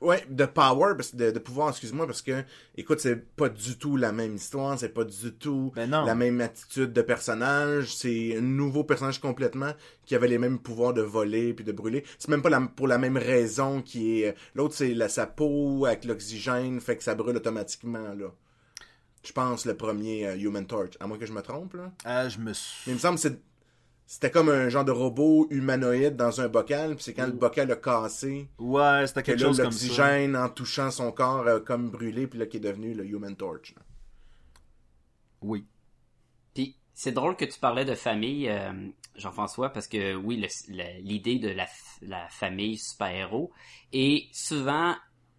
[0.00, 2.44] Ouais, de power, parce- de, de pouvoir, excuse-moi, parce que,
[2.76, 6.42] écoute, c'est pas du tout la même histoire, c'est pas du tout Ben la même
[6.42, 9.72] attitude de personnage, c'est un nouveau personnage complètement
[10.04, 12.04] qui avait les mêmes pouvoirs de voler puis de brûler.
[12.18, 14.34] C'est même pas la- pour la même raison qui est...
[14.54, 18.26] L'autre, c'est la, sa peau avec l'oxygène, fait que ça brûle automatiquement, là.
[19.24, 20.92] Je pense, le premier euh, Human Torch.
[21.00, 21.90] À moins que je me trompe, là.
[22.04, 22.90] Ah, je me Mais suis...
[22.90, 23.40] il me semble que c'est-
[24.06, 27.70] c'était comme un genre de robot humanoïde dans un bocal, puis c'est quand le bocal
[27.72, 29.86] a cassé Ouais, c'était que quelque là, chose comme ça.
[29.86, 33.34] l'oxygène, en touchant son corps, a comme brûlé, puis là, qui est devenu le Human
[33.34, 33.74] Torch.
[33.74, 33.82] là.
[35.40, 35.66] Oui.
[36.54, 38.72] Puis c'est drôle que tu parlais de famille, euh,
[39.16, 43.50] Jean-François, parce que oui, le- le- l'idée de la famille super-héros.
[43.92, 44.94] Et souvent,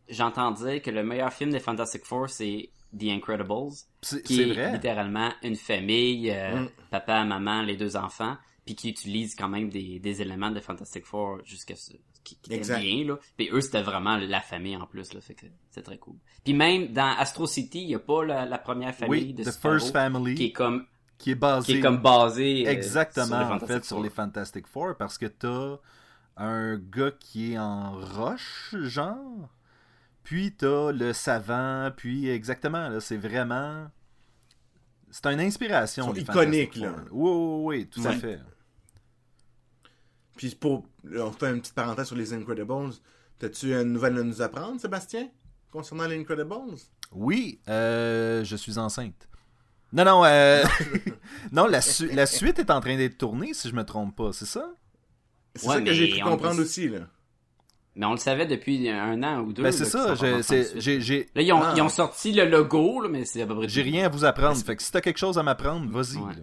[0.09, 3.71] j'entends dire que le meilleur film des Fantastic Four, c'est The Incredibles,
[4.01, 4.71] C'est qui c'est est vrai.
[4.73, 6.69] littéralement une famille, euh, Mm.
[6.91, 11.05] papa, maman, les deux enfants, puis qui utilise quand même des, des éléments de Fantastic
[11.05, 11.91] Four jusqu'à ce
[12.23, 12.79] qui, qui Exact.
[12.81, 13.19] bien là.
[13.37, 16.15] Puis eux c'était vraiment la famille en plus là, fait que c'est très cool.
[16.43, 19.43] Puis même dans Astro City, il y a pas la, la première famille Oui, de
[19.43, 20.85] The super-héros First Family, qui est comme
[21.17, 24.67] qui est basé qui est comme basé euh, Exactement, en Fantastic fait, sur les Fantastic
[24.67, 25.77] Four, parce que t'as
[26.37, 29.47] un gars qui est en roche, genre,
[30.25, 33.89] puis t'as le savant, puis exactement, là, c'est vraiment...
[35.09, 36.13] C'est une inspiration.
[36.13, 36.93] Ils sont iconiques, là.
[37.11, 38.39] Oui, oui, oui, tout à fait.
[40.35, 40.85] Puis pour...
[41.17, 42.91] on fait une petite parenthèse sur les Incredibles.
[43.39, 45.29] T'as-tu une nouvelle à nous apprendre, Sébastien,
[45.71, 46.75] concernant les Incredibles?
[47.13, 49.29] Oui, euh, je suis enceinte.
[49.93, 50.63] Non, non, euh,
[51.53, 54.33] non, la, su- la suite est en train d'être tournée, si je me trompe pas,
[54.33, 54.73] c'est ça?
[55.55, 57.07] C'est Ouais, ça que j'ai on- comprendre aussi, là.
[57.95, 59.63] Mais on le savait depuis un an ou deux.
[59.63, 60.41] Ben là, c'est ça, j'ai-
[60.81, 61.73] j'ai j'ai- Là, ils ont, Ah.
[61.77, 64.25] ils ont sorti le logo, là, mais c'est à peu près j'ai rien à vous
[64.25, 66.17] apprendre, fait que si t'as quelque chose à m'apprendre, vas-y.
[66.17, 66.33] Ouais.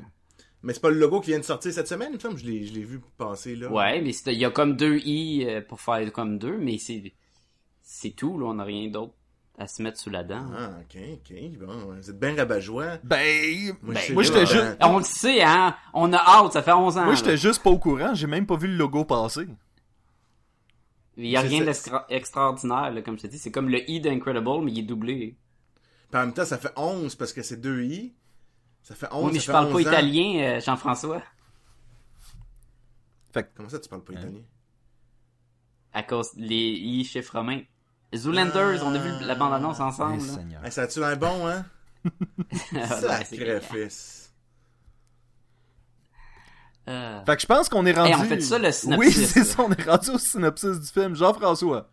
[0.62, 2.16] Mais c'est pas le logo qui vient de sortir cette semaine.
[2.18, 3.70] Je l'ai je l'ai vu passer, là.
[3.70, 7.12] Ouais, mais il y a comme deux i euh, pour faire comme deux, mais c'est
[7.82, 9.12] c'est tout, là, on n'a rien d'autre
[9.58, 10.46] à se mettre sous la dent.
[10.56, 11.36] Ah, ok, ok.
[11.60, 12.98] Bon, vous êtes bien rabat-joie.
[13.04, 13.18] Ben,
[13.82, 14.76] Moi, ben, moi j'étais ben, juste...
[14.80, 17.04] On le sait, hein, on a hâte, ça fait 11 ans.
[17.04, 19.46] Moi, j'étais juste pas au courant, j'ai même pas vu le logo passer.
[21.16, 21.64] Il y a rien ça.
[21.66, 24.82] d'extra- extraordinaire, là, comme je te dis, c'est comme le i d'Incredible, mais il est
[24.82, 25.36] doublé.
[26.10, 28.14] Puis en même temps, ça fait 11 parce que c'est deux i.
[28.82, 29.90] Ça fait 11, Oui, mais je fait parle pas 11 ans.
[29.90, 31.22] italien, euh, Jean-François,
[33.54, 34.20] Comment ça, tu parles pas Hein?
[34.20, 34.40] italien?
[35.94, 37.60] à cause les i chiffres romains.
[38.14, 40.22] Zoolanders, on a vu la bande-annonce Eh, ensemble.
[40.26, 40.32] là.
[40.34, 40.64] Seigneur.
[40.64, 41.64] Hey, ça a-tu l'air bon, hein?
[42.72, 42.86] C'est
[43.24, 44.21] Sacrifice.
[46.88, 48.10] Euh, Fait que je pense qu'on est rendu...
[48.12, 51.14] Hey, on fait ça, le Oui, c'est ça, on est rendu au synopsis du film.
[51.14, 51.88] Jean-François.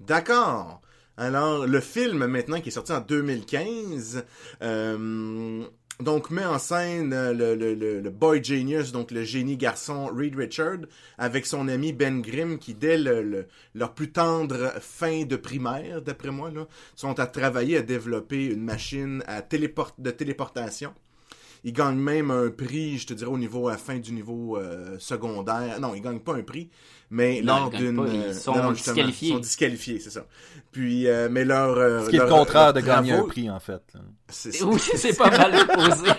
[0.00, 0.80] D'accord.
[1.16, 4.24] Alors, le film, maintenant, qui est sorti en 2015,
[4.62, 5.64] euh,
[6.00, 10.08] donc met en scène euh, le, le, le, le boy genius, donc le génie garçon
[10.14, 10.80] Reed Richard,
[11.16, 16.02] avec son ami Ben Grimm, qui, dès le, le- leur plus tendre fin de primaire,
[16.02, 20.92] d'après moi, là, sont à travailler à développer une machine à téléport de téléportation.
[21.66, 24.56] Il gagne même un prix, je te dirais, au niveau, à la fin du niveau
[24.56, 25.80] euh, secondaire.
[25.80, 26.70] Non, il gagne pas un prix,
[27.10, 28.06] mais Non, lors d'une...
[28.06, 29.30] ils euh, sont non, disqualifiés.
[29.30, 30.26] Ils sont disqualifiés, c'est ça.
[30.70, 31.76] Puis, euh, mais leur...
[31.76, 33.82] euh, Ce qui est le contraire de gagner un prix, en fait.
[34.28, 34.64] C'est ça.
[34.64, 36.12] Oui, c'est pas mal posé.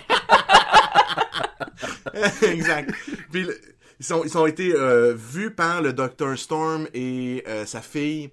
[2.52, 2.92] exact.
[3.32, 3.58] Puis, le-
[4.02, 6.38] ils, sont, ils ont été euh, vus par le Dr.
[6.38, 8.32] Storm et euh, sa fille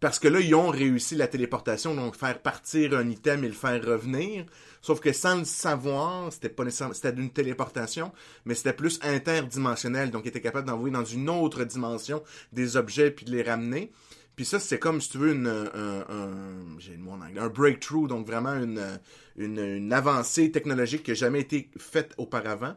[0.00, 3.54] parce que là, ils ont réussi la téléportation, donc faire partir un item et le
[3.54, 4.44] faire revenir.
[4.86, 8.12] Sauf que sans le savoir, c'était pas nécessairement, c'était d'une téléportation,
[8.44, 12.22] mais c'était plus interdimensionnel, donc ils étaient capables d'envoyer dans une autre dimension
[12.52, 13.90] des objets puis de les ramener.
[14.36, 17.48] Puis ça, c'est comme, si tu veux, une, un, un- j'ai le mot en un
[17.48, 19.00] breakthrough, donc vraiment une,
[19.36, 22.76] une, une avancée technologique qui n'a jamais été faite auparavant.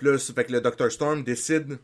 [0.00, 0.92] Ça fait que le Dr.
[0.92, 1.78] Storm décide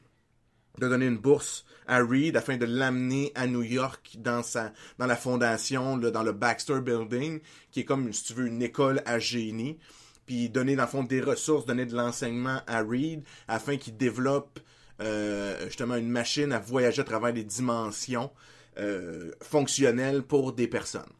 [0.79, 5.07] de donner une bourse à Reed afin de l'amener à New York dans sa dans
[5.07, 9.03] la fondation, là, dans le Baxter Building, qui est comme, si tu veux, une école
[9.07, 9.79] à génie.
[10.27, 14.61] Puis donner, dans le fond, des ressources, donner de l'enseignement à Reed afin qu'il développe
[15.01, 18.31] euh, justement une machine à voyager à travers les dimensions
[18.79, 21.11] euh, fonctionnelles pour des personnes.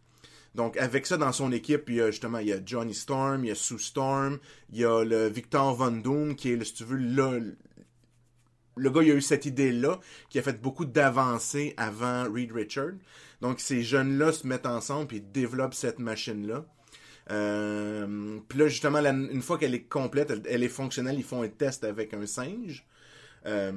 [0.55, 3.45] Donc, avec ça dans son équipe, il y a justement, il y a Johnny Storm,
[3.45, 4.39] il y a Sue Storm,
[4.73, 7.57] il y a le Victor Von Doom, qui est, si tu veux, le,
[8.79, 12.93] le gars, il a eu cette idée-là, qui a fait beaucoup d'avancées avant Reed Richard.
[13.41, 16.65] Donc, ces jeunes-là se mettent ensemble puis développent cette machine-là.
[17.31, 21.49] Euh, puis là, justement, une fois qu'elle est complète, elle, est fonctionnelle, ils font un
[21.49, 22.87] test avec un singe.
[23.47, 23.73] Euh,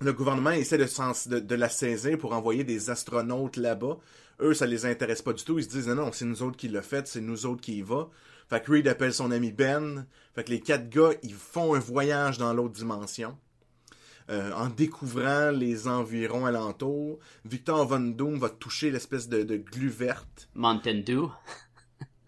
[0.00, 3.98] le gouvernement essaie de, la saisir pour envoyer des astronautes là-bas.
[4.40, 5.58] Eux, ça les intéresse pas du tout.
[5.58, 7.82] Ils se disent, non, c'est nous autres qui l'a fait, c'est nous autres qui y
[7.82, 8.10] va.
[8.50, 10.06] Fait que Reed appelle son ami Ben.
[10.34, 13.36] Fait que les quatre gars, ils font un voyage dans l'autre dimension.
[14.28, 19.88] Euh, en découvrant les environs alentours, Victor Von Doom va toucher l'espèce de, de glu
[19.88, 20.48] verte.
[20.54, 21.28] Mountain Dew.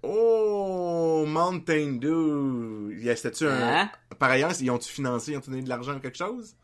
[0.04, 2.94] Oh, Mountain Dew!
[3.02, 3.80] C'était-tu un...
[3.80, 3.90] Hein?
[4.16, 6.54] Par ailleurs, ils ont-tu financé, ils ont donné de l'argent ou quelque chose?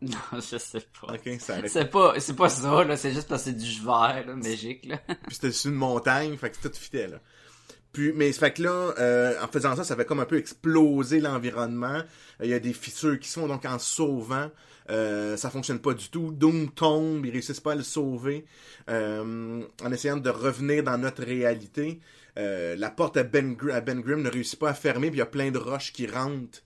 [0.00, 1.14] Non, je sais pas.
[1.14, 1.56] Ok, ça.
[1.68, 2.96] C'est pas, c'est pas ça, là.
[2.96, 4.98] C'est juste parce que c'est du vert, là, magique, là.
[5.26, 7.20] Puis c'était sur une montagne, fait que tout fitait, là.
[7.94, 11.20] Puis, mais fait que là, euh, en faisant ça, ça fait comme un peu exploser
[11.20, 12.02] l'environnement.
[12.40, 14.50] Euh, Il y a des fissures qui sont donc en sauvant.
[14.90, 16.32] Euh, ça fonctionne pas du tout.
[16.32, 18.44] Doom tombe, ils réussissent pas à le sauver.
[18.90, 22.00] Euh, en essayant de revenir dans notre réalité.
[22.36, 25.20] Euh, la porte à Ben, à ben Grimm ne réussit pas à fermer, puis il
[25.20, 26.62] y a plein de roches qui rentrent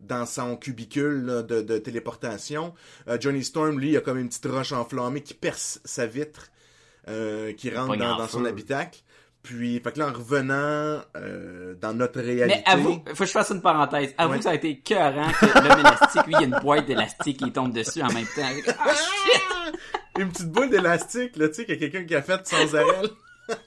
[0.00, 2.74] dans son cubicule là, de, de téléportation.
[3.06, 6.50] Euh, Johnny Storm, lui, il a comme une petite roche enflammée qui perce sa vitre,
[7.06, 9.00] euh, qui rentre dans, dans son habitacle.
[9.42, 12.62] Puis, fait que là, en revenant euh, dans notre réalité...
[12.66, 14.12] Mais avoue, faut que je fasse une parenthèse.
[14.18, 14.38] Avoue Ouais.
[14.38, 17.38] que ça a été écœurant que l'homme élastique, lui, il y a une boîte d'élastique
[17.38, 18.44] qui tombe dessus en même temps.
[18.44, 19.42] Avec- Ah, shit!
[20.18, 22.74] Une petite boule d'élastique, là, tu sais, qu'il y a quelqu'un qui a fait sans
[22.74, 23.08] arrêt.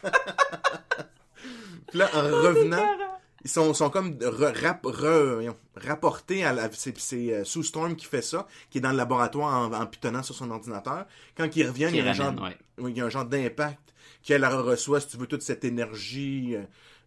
[1.89, 2.85] Puis là, en revenant,
[3.43, 6.69] ils sont, sont comme re- rap- re- voyons, rapportés à la...
[6.71, 6.93] C'est,
[7.33, 10.35] euh, Sue Storm qui fait ça, qui est dans le laboratoire en, en pitonnant sur
[10.35, 11.05] son ordinateur.
[11.35, 12.45] Quand ils reviennent, il y a un ramène, genre...
[12.47, 12.57] ouais.
[12.77, 13.79] Oui, il y a un genre d'impact
[14.23, 16.63] qu'elle reçoit, si tu veux, toute cette énergie, euh,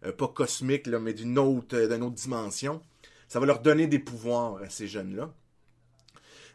[0.07, 2.81] euh, pas cosmique, là, mais d'une autre, euh, d'une autre dimension.
[3.27, 5.31] Ça va leur donner des pouvoirs à ces jeunes-là.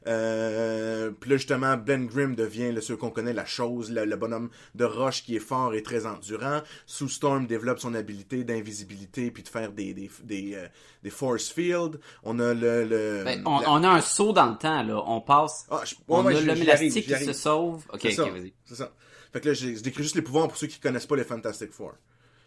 [0.07, 4.17] Euh, puis là, justement, Ben Grimm devient le, ceux qu'on connaît, la chose, le, le
[4.17, 6.63] bonhomme de roche qui est fort et très endurant.
[6.87, 10.67] Sue Storm développe son habilité d'invisibilité puis de faire des, des, des, euh,
[11.03, 11.99] des force fields.
[12.23, 12.85] On a le...
[12.85, 15.03] le Ben, on, la- on a un saut dans le temps, là.
[15.07, 15.67] On passe.
[15.71, 17.85] Ah, je- ouais, on ouais, a l'homme arrive, élastique qui se sauve.
[17.93, 18.53] Ok, ok, vas-y.
[18.65, 18.93] C'est ça.
[19.33, 21.73] Fait que là, je décris juste les pouvoirs pour ceux qui connaissent pas les Fantastic
[21.73, 21.95] Four.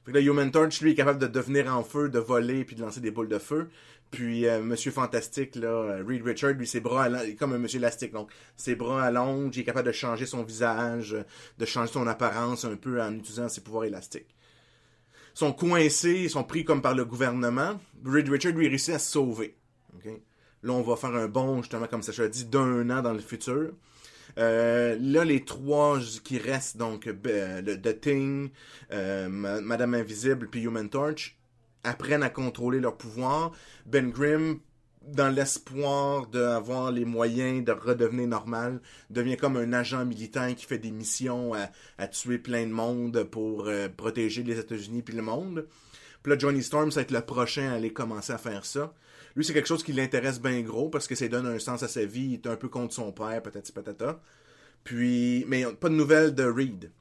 [0.05, 2.75] Fait que là, Human Torch, lui, est capable de devenir en feu, de voler, puis
[2.75, 3.69] de lancer des boules de feu.
[4.11, 7.07] Puis euh, Monsieur Fantastique, là, euh, Reed Richard, lui, ses bras,
[7.39, 8.11] comme un Monsieur Élastique.
[8.11, 11.23] Donc, ses bras allongent, il est capable de changer son visage, euh,
[11.57, 14.35] de changer son apparence un peu en utilisant ses pouvoirs élastiques.
[15.35, 17.79] Ils sont coincés, ils sont pris comme par le gouvernement.
[18.05, 19.55] Reed Richard, lui, réussit à se sauver.
[20.61, 23.19] Là, on va faire un bond, justement, comme Sacha a dit, d'un an dans le
[23.19, 23.71] futur.
[24.37, 28.49] Euh, là, les trois qui restent, donc euh, The Thing,
[28.91, 31.37] euh, Ma- Madame Invisible puis Human Torch,
[31.83, 33.51] apprennent à contrôler leur pouvoir.
[33.85, 34.59] Ben Grimm,
[35.05, 40.77] dans l'espoir d'avoir les moyens de redevenir normal, devient comme un agent militaire qui fait
[40.77, 41.53] des missions
[41.97, 45.67] à, tuer plein de monde pour euh, protéger les États-Unis puis le monde.
[46.23, 48.93] Puis là, Johnny Storm, ça va être le prochain à aller commencer à faire ça.
[49.35, 51.87] Lui, c'est quelque chose qui l'intéresse bien gros parce que ça donne un sens à
[51.87, 52.25] sa vie.
[52.25, 54.21] Il est un peu contre son père, patati patata.
[54.83, 56.91] Puis, mais pas de nouvelles de Reed.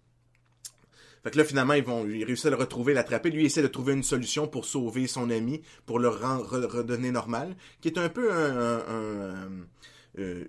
[1.22, 3.30] Fait que là, finalement, ils vont ils réussissent à le retrouver, l'attraper.
[3.30, 6.66] Lui, il essaie de trouver une solution pour sauver son ami, pour le rendre, re-
[6.66, 9.46] redonner normal, qui est un peu euh,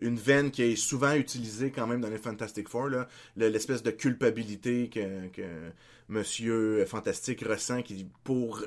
[0.02, 2.90] une veine qui est souvent utilisée quand même dans les Fantastic Four,
[3.36, 5.44] l'espèce de culpabilité que, que
[6.10, 8.64] Monsieur Fantastique ressent qui, pour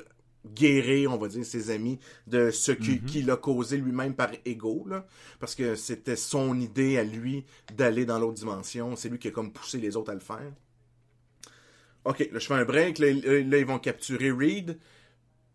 [0.53, 4.85] guérir, on va dire, ses amis de ce qui- qu'il a causé lui-même par ego,
[4.87, 5.05] là,
[5.39, 8.95] parce que c'était son idée à lui d'aller dans l'autre dimension.
[8.95, 10.51] C'est lui qui a comme poussé les autres à le faire.
[12.05, 12.99] Ok, là, je fais un break.
[12.99, 14.77] Là, ils vont capturer Reed.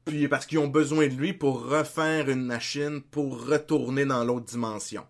[0.05, 4.47] Puis parce qu'ils ont besoin de lui pour refaire une machine pour retourner dans l'autre
[4.47, 5.05] dimension.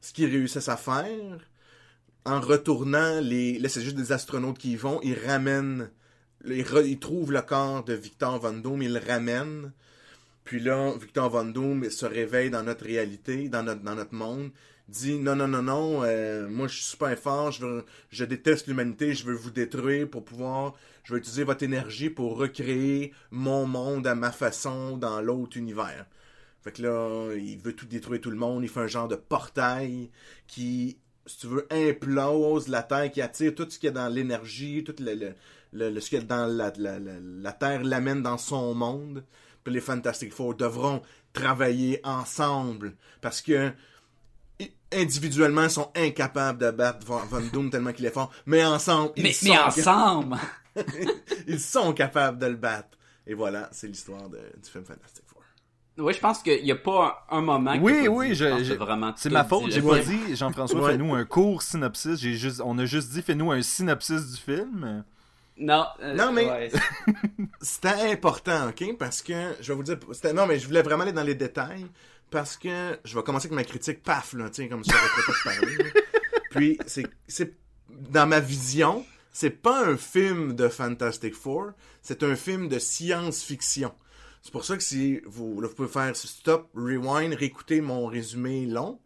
[0.00, 1.46] Ce qu'ils réussissent à faire,
[2.24, 3.58] en retournant, les...
[3.58, 5.90] là c'est juste des astronautes qui y vont, ils ramènent,
[6.46, 9.72] ils trouvent le corps de Victor Von Doom, ils le ramènent.
[10.44, 14.50] Puis là, Victor Von Doom se réveille dans notre réalité, dans notre, dans notre monde,
[14.88, 19.14] dit non, non, non, non, euh, moi je suis super fort, je, je déteste l'humanité,
[19.14, 20.74] je veux vous détruire pour pouvoir,
[21.04, 26.06] je veux utiliser votre énergie pour recréer mon monde à ma façon dans l'autre univers.
[26.62, 29.16] Fait que là, il veut tout détruire tout le monde, il fait un genre de
[29.16, 30.10] portail
[30.46, 34.08] qui, si tu veux, implose la Terre, qui attire tout ce qu'il y a dans
[34.08, 35.32] l'énergie, tout le,
[35.72, 38.74] le- le- ce qu'il y a dans la, la, la, la Terre l'amène dans son
[38.74, 39.24] monde.
[39.64, 41.02] Puis les Fantastic Four devront
[41.32, 43.72] travailler ensemble parce que
[44.92, 49.12] individuellement ils sont incapables de battre Von Von Doom tellement qu'il est fort, mais ensemble
[49.16, 50.36] ils Mais, sont mais ensemble!
[51.46, 52.96] ils sont capables de le battre.
[53.26, 55.42] Et voilà, c'est l'histoire de- du film Fantastic Four.
[56.04, 57.76] Ouais, je pense qu'il y a pas un, moment.
[57.80, 59.12] Oui, oui, je- j'ai- vraiment.
[59.16, 62.18] C'est ma faute, j'ai pas dit, Jean-François, fais-nous un court synopsis.
[62.20, 65.04] J'ai juste, on a juste dit, fais-nous un synopsis du film.
[65.60, 65.84] Non.
[66.02, 66.70] euh, Non, mais- ouais.
[67.60, 68.96] C'était important, ok?
[68.98, 71.34] Parce que, je vais vous dire, c'était, non, mais je voulais vraiment aller dans les
[71.34, 71.86] détails,
[72.30, 75.22] parce que je vais commencer avec ma critique, paf, là, tu sais, comme ça, j'arrêterai
[75.26, 75.76] pas de parler.
[75.76, 76.00] là.
[76.50, 77.54] Puis, c'est, c'est,
[77.90, 83.92] dans ma vision, c'est pas un film de Fantastic Four, c'est un film de science-fiction.
[84.42, 88.64] C'est pour ça que si vous, là, vous pouvez faire stop, rewind, réécouter mon résumé
[88.64, 88.98] long,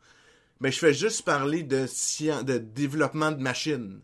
[0.61, 4.01] mais je fais juste parler de science, de développement de machines.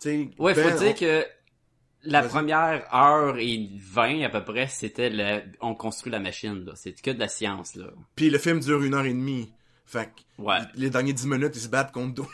[0.00, 1.24] Tu sais, Ouais, faut ben, dire on- que
[2.04, 5.42] la première heure et vingt à peu près, c'était le...
[5.60, 6.72] on construit la machine, là.
[6.76, 7.86] C'est que de la science, là.
[8.16, 9.52] Puis le film dure une heure et demie.
[9.86, 10.58] Fait que Ouais.
[10.74, 12.30] les derniers dix minutes, ils se battent contre d'autres.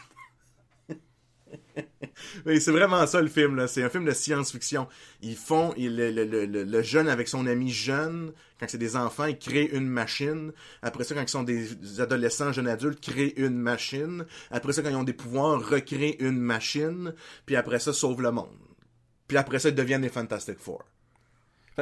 [2.47, 3.69] Oui, c'est vraiment ça le film là.
[3.69, 4.89] C'est un film de science-fiction.
[5.23, 9.27] Ils font le, le, le- le jeune avec son ami jeune, quand c'est des enfants,
[9.27, 10.53] ils créent une machine.
[10.83, 14.25] Après ça, quand ils sont des adolescents, jeunes adultes, créent une machine.
[14.51, 17.15] Après ça, quand ils ont des pouvoirs, recréent une machine.
[17.45, 18.49] Puis après ça, sauvent le monde.
[19.29, 20.83] Puis après ça, ils deviennent les Fantastic Four.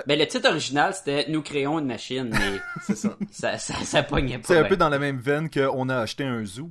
[0.07, 3.16] Ben, le titre original, c'était Nous créons une machine, mais C'est ça.
[3.30, 4.44] ça, ça, ça pognait pas.
[4.48, 6.70] C'est un peu dans la même veine qu'on a acheté un zoo.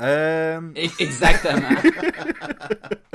[0.00, 1.68] Euh, E- Exactement.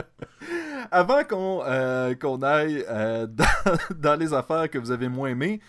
[0.91, 3.45] avant qu'on euh, qu'on aille euh, dans,
[3.97, 5.59] dans les affaires que vous avez moins aimées,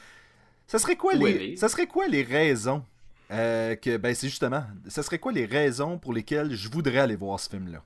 [0.67, 2.85] ça serait quoi les, ça serait quoi les raisons
[3.31, 7.17] euh, que ben c'est justement, ça serait quoi les raisons pour lesquelles je voudrais aller
[7.17, 7.83] voir ce film-là?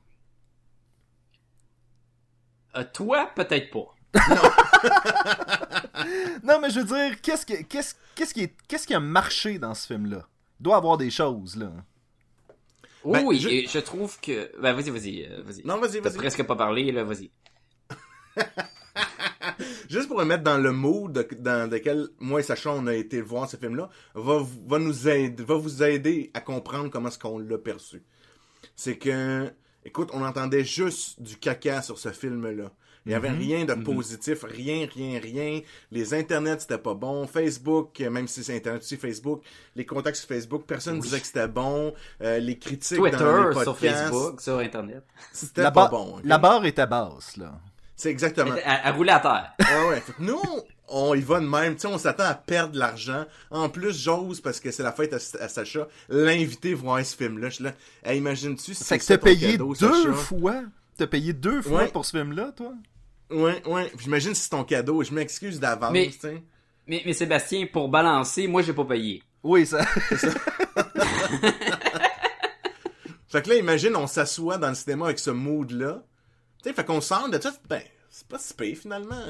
[2.76, 3.94] Euh, toi, peut-être pas.
[6.42, 9.58] Non, mais je veux dire, qu'est-ce que qu'est-ce qu'est-ce qui est qu'est-ce qui a marché
[9.58, 10.26] dans ce film-là?
[10.60, 11.70] Il doit y avoir des choses là.
[13.04, 14.50] Oui, Ben, oui, je- et je trouve que...
[14.60, 15.64] Ben, vas-y, vas-y, euh, vas-y.
[15.64, 16.16] Non, vas-y, T'as vas-y.
[16.18, 17.30] presque pas parlé, là, vas-y.
[19.88, 22.94] Juste pour me mettre dans le mood de- dans lequel moi et Sacha on a
[22.94, 27.18] été voir ce film-là, va, va nous aider, va vous aider à comprendre comment est-ce
[27.18, 28.02] qu'on l'a perçu.
[28.74, 29.52] C'est que,
[29.86, 32.70] écoute, on entendait juste du caca sur ce film-là.
[33.06, 35.60] Il y avait rien de positif, rien, rien, rien.
[35.92, 37.24] Les internets, c'était pas bon.
[37.28, 39.44] Facebook, euh, même si c'est internet aussi Facebook,
[39.76, 41.94] les contacts sur Facebook, personne disait que c'était bon.
[42.20, 45.04] Euh, les critiques Twitter, dans les sur Facebook, sur Internet.
[45.32, 46.20] c'était pas bon.
[46.24, 47.52] la barre était basse là.
[47.94, 48.52] C'est exactement.
[48.56, 49.52] Elle, elle- elle roulait à terre.
[49.60, 50.00] Ouais, ouais.
[50.00, 50.42] Fait nous,
[50.88, 51.74] on y va de même.
[51.74, 53.24] Tu sais, on s'attend à perdre de l'argent.
[53.50, 57.48] En plus, j'ose, parce que c'est la fête à, à Sacha, l'inviter voir ce film-là.
[57.50, 57.72] Je suis là,
[58.04, 60.12] hey, imagine-tu si Fait c'est que ça payé cadeau, deux Sacha?
[60.12, 60.62] fois.
[60.96, 61.88] T'as payé deux fois Ouais.
[61.88, 62.72] pour ce film-là, toi?
[63.30, 63.92] Ouais, ouais.
[63.98, 65.02] J'imagine si c'est ton cadeau.
[65.02, 66.42] Je m'excuse d'avance, Mais- tu sais.
[66.86, 69.22] Mais, mais Sébastien, pour balancer, moi, j'ai pas payé.
[69.42, 69.84] Oui, ça.
[73.28, 76.04] Fait que là, imagine, on s'assoit dans le cinéma avec ce mood-là.
[76.62, 79.20] Tu sais, fait qu'on sort de ça, ben, c'est pas si pire, finalement.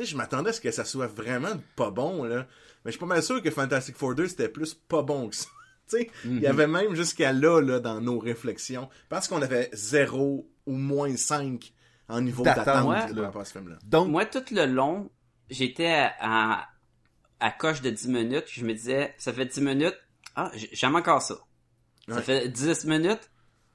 [0.00, 2.46] Sais, je m'attendais à ce que ça soit vraiment pas bon, là.
[2.84, 5.36] Mais je suis pas mal sûr que Fantastic Four 2, c'était plus pas bon que
[5.36, 5.46] ça.
[5.90, 8.88] Tu sais, il y avait même jusqu'à là, là, dans nos réflexions.
[9.08, 11.72] Parce qu'on avait 0 ou moins 5
[12.08, 12.96] en niveau D'attente, ouais.
[13.40, 13.76] à ce film-là.
[13.84, 15.10] Donc, Moi, tout le long,
[15.48, 16.68] j'étais à, à,
[17.40, 18.44] à coche de 10 minutes.
[18.52, 19.98] Je me disais, ça fait 10 minutes.
[20.36, 21.34] Ah, j'aime encore ça.
[22.08, 22.22] Ça Ouais.
[22.22, 23.28] fait 10 minutes.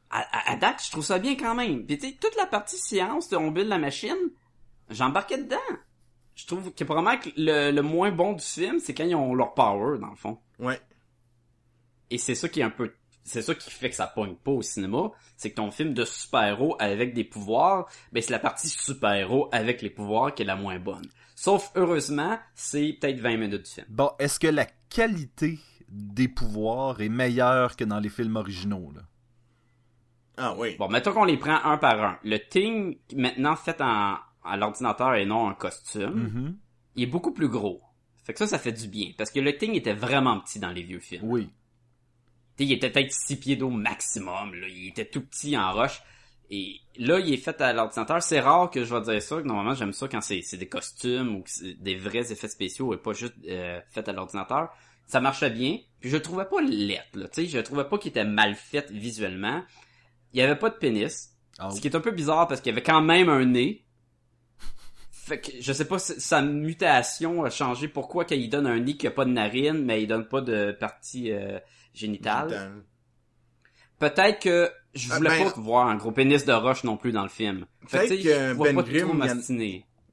[0.09, 1.85] À, à- à date, je trouve ça bien quand même.
[1.85, 4.15] Puis tu sais, toute la partie science de on build la machine,
[4.89, 5.57] j'embarquais dedans.
[6.35, 9.33] Je trouve que probablement que le, le moins bon du film, c'est quand ils ont
[9.33, 10.37] leur power, dans le fond.
[10.59, 10.79] Ouais.
[12.09, 12.93] Et c'est ça qui est un peu...
[13.23, 15.11] C'est ça qui fait que ça pogne pas au cinéma.
[15.35, 19.81] C'est que ton film de super-héros avec des pouvoirs, ben c'est la partie super-héros avec
[19.81, 21.07] les pouvoirs qui est la moins bonne.
[21.33, 23.87] Sauf, heureusement, c'est peut-être 20 minutes du film.
[23.89, 25.57] bon, est-ce que la qualité
[25.89, 29.01] des pouvoirs est meilleure que dans les films originaux, là?
[30.37, 30.75] Ah oui.
[30.77, 32.19] Bon, mettons qu'on les prend un par un.
[32.23, 36.57] Le Ting, maintenant fait en, à l'ordinateur et non en costume, Mhm.
[36.95, 37.81] il est beaucoup plus gros.
[38.23, 39.11] Fait que ça, ça fait du bien.
[39.17, 41.23] Parce que le Ting était vraiment petit dans les vieux films.
[41.25, 41.49] Oui.
[42.57, 44.67] Tu sais, il était peut-être 6 pieds d'eau maximum, là.
[44.67, 46.01] Il était tout petit en roche.
[46.49, 48.21] Et là, il est fait à l'ordinateur.
[48.23, 49.41] C'est rare que je vais dire ça.
[49.41, 51.43] Normalement, j'aime ça quand c'est des costumes ou
[51.79, 54.69] des vrais effets spéciaux et pas juste euh, fait à l'ordinateur.
[55.07, 55.77] Ça marchait bien.
[55.99, 57.27] Puis je le trouvais pas lettre, là.
[57.35, 59.63] Je le trouvais pas qu'il était mal fait visuellement.
[60.33, 61.31] Il y avait pas de pénis.
[61.59, 63.84] Ah, Ce qui est un peu bizarre parce qu'il y avait quand même un nez.
[65.25, 67.87] Fait que je sais pas si sa mutation a changé.
[67.87, 70.71] Pourquoi qu'il donne un nez qui a pas de narine, mais il donne pas de
[70.79, 71.57] partie euh,
[71.95, 72.49] génitale.
[72.49, 72.83] Génital.
[73.97, 77.11] Peut-être que je Ah, voulais ben, pas voir un gros pénis de roche non plus
[77.11, 77.65] dans le film.
[77.87, 79.19] Fait que, que je vois Ben pas Grimm.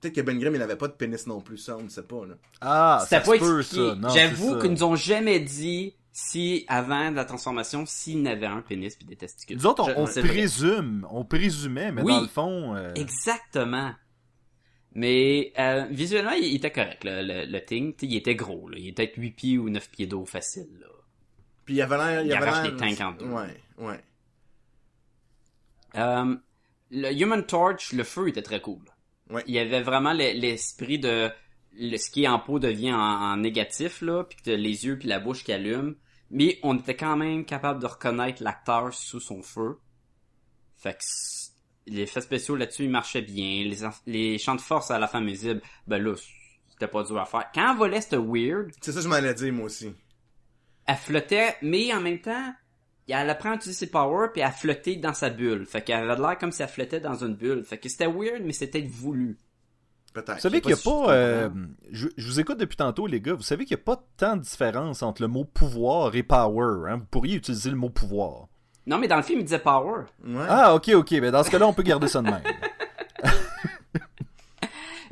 [0.00, 2.02] Peut-être que Ben Grimm, il n'avait pas de pénis non plus, ça, on ne sait
[2.02, 2.34] pas, là.
[2.60, 3.94] Ah, ça C'était pas se peut, ça.
[3.96, 8.94] Non, J'avoue qu'ils nous ont jamais dit si, avant la transformation, s'il n'avait un pénis
[8.96, 9.56] puis des testicules.
[9.58, 10.30] Nous autres, on, Je- on c'est vrai.
[10.30, 12.12] présume, on présumait, mais Oui.
[12.12, 12.74] dans le fond...
[12.76, 13.92] euh, Exactement.
[14.94, 17.94] Mais euh, visuellement, il, il était correct, le, le, le Thing.
[17.94, 18.76] T'sais, il était gros, là.
[18.78, 20.86] Il était peut-être 8 pieds ou 9 pieds d'eau facile, là.
[21.64, 22.22] Puis il avait l'air...
[22.22, 23.26] Il avait arrache l'air- des tanks en deux.
[23.26, 24.00] Ouais, ouais.
[25.96, 26.36] Euh,
[26.90, 28.82] le Human Torch, le feu était très cool.
[29.30, 29.42] Ouais.
[29.46, 31.30] Il y avait vraiment le- l'esprit de
[31.74, 34.84] le, ce qui est en peau devient en, en négatif là, puis que t'as les
[34.84, 35.94] yeux puis la bouche qui allument.
[36.30, 39.78] Mais on était quand même capable de reconnaître l'acteur sous son feu.
[40.76, 41.04] Fait que
[41.86, 43.64] les effets spéciaux là-dessus ils marchaient bien.
[43.64, 43.76] Les,
[44.06, 46.14] les champs de force à la fin visible, ben là
[46.68, 47.50] c'était pas dur à faire.
[47.54, 48.70] Quand elle volait c'était weird.
[48.80, 49.92] C'est ça que je m'en allais dire, moi aussi.
[50.86, 52.52] Elle flottait, mais en même temps,
[53.08, 55.66] elle apprend à utiliser ses powers puis elle flottait dans sa bulle.
[55.66, 57.62] Fait qu'elle avait l'air comme si elle flottait dans une bulle.
[57.62, 59.38] Fait que c'était weird, mais c'était voulu.
[60.14, 60.34] Peut-être.
[60.34, 61.12] Vous savez qu'il n'y a si pas.
[61.14, 61.48] euh,
[61.90, 63.34] je, je vous écoute depuis tantôt, les gars.
[63.34, 66.90] Vous savez qu'il n'y a pas tant de différence entre le mot pouvoir et power.
[66.90, 66.96] hein.
[66.98, 68.48] Vous pourriez utiliser le mot pouvoir.
[68.86, 70.04] Non, mais dans le film, il disait power.
[70.24, 70.44] Ouais.
[70.48, 71.10] Ah, ok, ok.
[71.12, 72.42] Mais dans ce cas-là, on peut garder ça de même.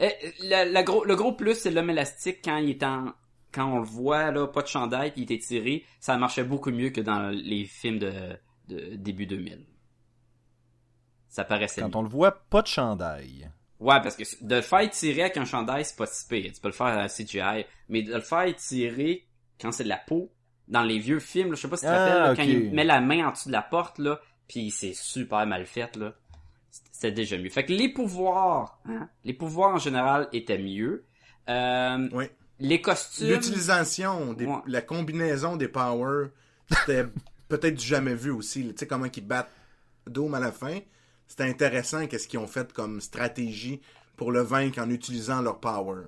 [0.00, 0.08] Euh,
[0.40, 3.12] le, le gros, le gros plus, c'est l'homme élastique quand il est en,
[3.52, 6.70] quand on le voit, là, pas de chandail, puis il est étiré, ça marchait beaucoup
[6.70, 8.10] mieux que dans les films de,
[8.68, 9.66] de début 2000.
[11.28, 11.96] Ça paraissait Quand mieux.
[11.96, 13.50] on le voit, pas de chandail.
[13.78, 16.50] Ouais, parce que de le faire tirer avec un chandail, c'est pas si pire.
[16.54, 17.66] Tu peux le faire à CGI.
[17.90, 19.26] Mais de le faire tirer
[19.60, 20.32] quand c'est de la peau,
[20.70, 22.42] dans les vieux films, là, je sais pas si tu te Ah, rappelles, là, quand
[22.42, 25.94] il met la main en dessous de la porte, là, puis c'est super mal fait,
[25.96, 26.14] là.
[26.92, 27.48] C'était déjà mieux.
[27.50, 31.04] Fait que les pouvoirs, hein, les pouvoirs en général étaient mieux.
[31.48, 32.26] Euh, Oui.
[32.60, 33.28] les costumes...
[33.28, 34.56] L'utilisation, des- Ouais.
[34.66, 36.28] la combinaison des powers,
[36.70, 37.04] c'était
[37.48, 38.68] peut-être du jamais vu aussi.
[38.68, 39.50] Tu sais comment ils battent
[40.06, 40.78] Doom à la fin.
[41.26, 43.80] C'était intéressant qu'est-ce qu'ils ont fait comme stratégie
[44.16, 46.02] pour le vaincre en utilisant leur power.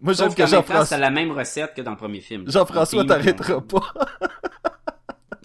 [0.00, 2.44] Moi, j'aime que temps, Jean-François, c'est la même recette que dans le premier film.
[2.50, 3.92] Jean-François t'arrêtera pas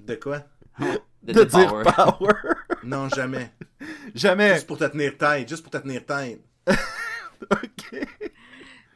[0.06, 0.42] De quoi?
[1.24, 1.84] de, de The dire Power.
[1.84, 2.34] power.
[2.84, 3.52] Non, jamais.
[4.16, 4.56] Jamais.
[4.56, 6.42] Juste pour te tenir tête, juste pour te tenir tête.
[7.42, 8.00] Ok.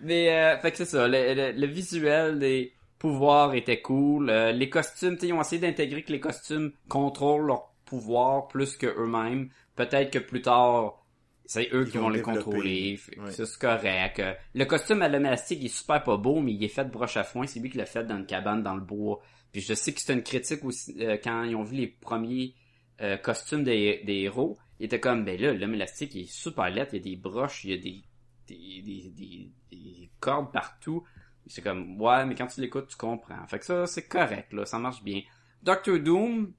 [0.01, 4.29] Mais euh, fait que c'est ça, le, le- le visuel des pouvoirs était cool.
[4.29, 8.47] Euh, les costumes, tu sais, ils ont essayé d'intégrer que les costumes contrôlent leur pouvoir
[8.47, 9.49] plus que eux-mêmes.
[9.75, 11.03] Peut-être que plus tard,
[11.45, 12.37] c'est eux Ils qui vont vont les développer.
[12.43, 12.99] contrôler.
[13.17, 13.31] Ouais.
[13.31, 14.19] ça, C'est correct.
[14.19, 16.89] Euh, Le costume à l'élastique il est super pas beau, mais il est fait de
[16.91, 17.45] broche à foin.
[17.47, 19.19] C'est lui qui l'a fait dans une cabane dans le bois.
[19.51, 22.55] Puis je sais que c'était une critique aussi euh, quand ils ont vu les premiers
[23.01, 24.57] euh, costumes des, des héros.
[24.79, 26.87] Ils étaient comme, ben là, l'homme élastique est super laid.
[26.91, 28.01] Il y a des broches, il y a des
[28.47, 31.03] des, des, des, des cordes partout.
[31.47, 33.45] C'est comme, ouais, mais quand tu l'écoutes, tu comprends.
[33.47, 35.21] Fait que ça, c'est correct, là, ça marche bien.
[35.63, 36.53] Doctor Doom,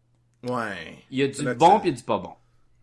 [0.45, 0.99] Ouais.
[1.11, 2.35] il y a du Là, bon puis il y a du pas bon.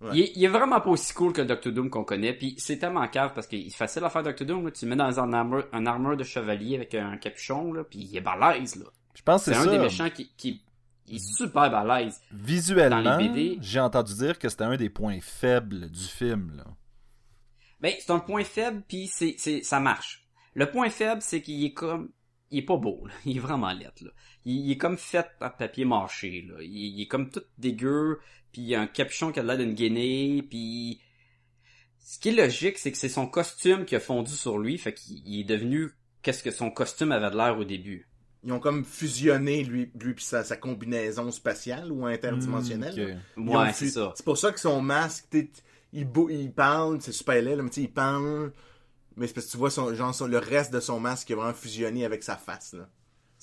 [0.04, 0.10] Ouais.
[0.14, 2.56] Il, est, il est vraiment pas aussi cool que le Doctor Doom qu'on connaît, puis
[2.58, 4.72] c'est tellement cave parce qu'il est facile à faire Doctor Doom, là.
[4.72, 8.00] tu le mets dans un armure, un armure de chevalier avec un capuchon, là, puis
[8.00, 8.86] il est balèze, là.
[9.16, 10.62] Je pense C'est c'est un des méchants qui, qui
[11.08, 12.22] il est super balèze.
[12.32, 13.58] Visuellement, dans les BD.
[13.62, 16.54] j'ai entendu dire que c'était un des points faibles du film.
[16.58, 16.66] Là.
[17.82, 20.26] Ben, c'est un point faible, puis c'est, c'est, ça marche.
[20.54, 22.12] Le point faible, c'est qu'il est comme,
[22.52, 23.14] il est pas beau, là.
[23.26, 24.12] Il est vraiment laid, là.
[24.46, 26.56] Il, il est comme fait en papier mâché, là.
[26.62, 28.20] Il, il est comme tout dégueu,
[28.52, 31.00] puis il y a un capuchon qui a l'air d'une guinée, puis
[32.00, 34.94] ce qui est logique, c'est que c'est son costume qui a fondu sur lui, fait
[34.94, 35.92] qu'il il est devenu
[36.22, 38.08] qu'est-ce que son costume avait de l'air au début.
[38.46, 42.94] Ils ont comme fusionné lui, lui puis sa, sa combinaison spatiale ou interdimensionnelle.
[43.38, 44.14] Ont Ouais, c'est ça.
[44.18, 45.50] C'est pour ça que son masque, t'es-
[45.94, 48.52] il, il parle, c'est super laid, là, mais tu sais, il parle.
[49.16, 51.34] Mais c'est parce que tu vois son, genre, son- le reste de son masque qui
[51.34, 52.90] est vraiment fusionné avec sa face, là.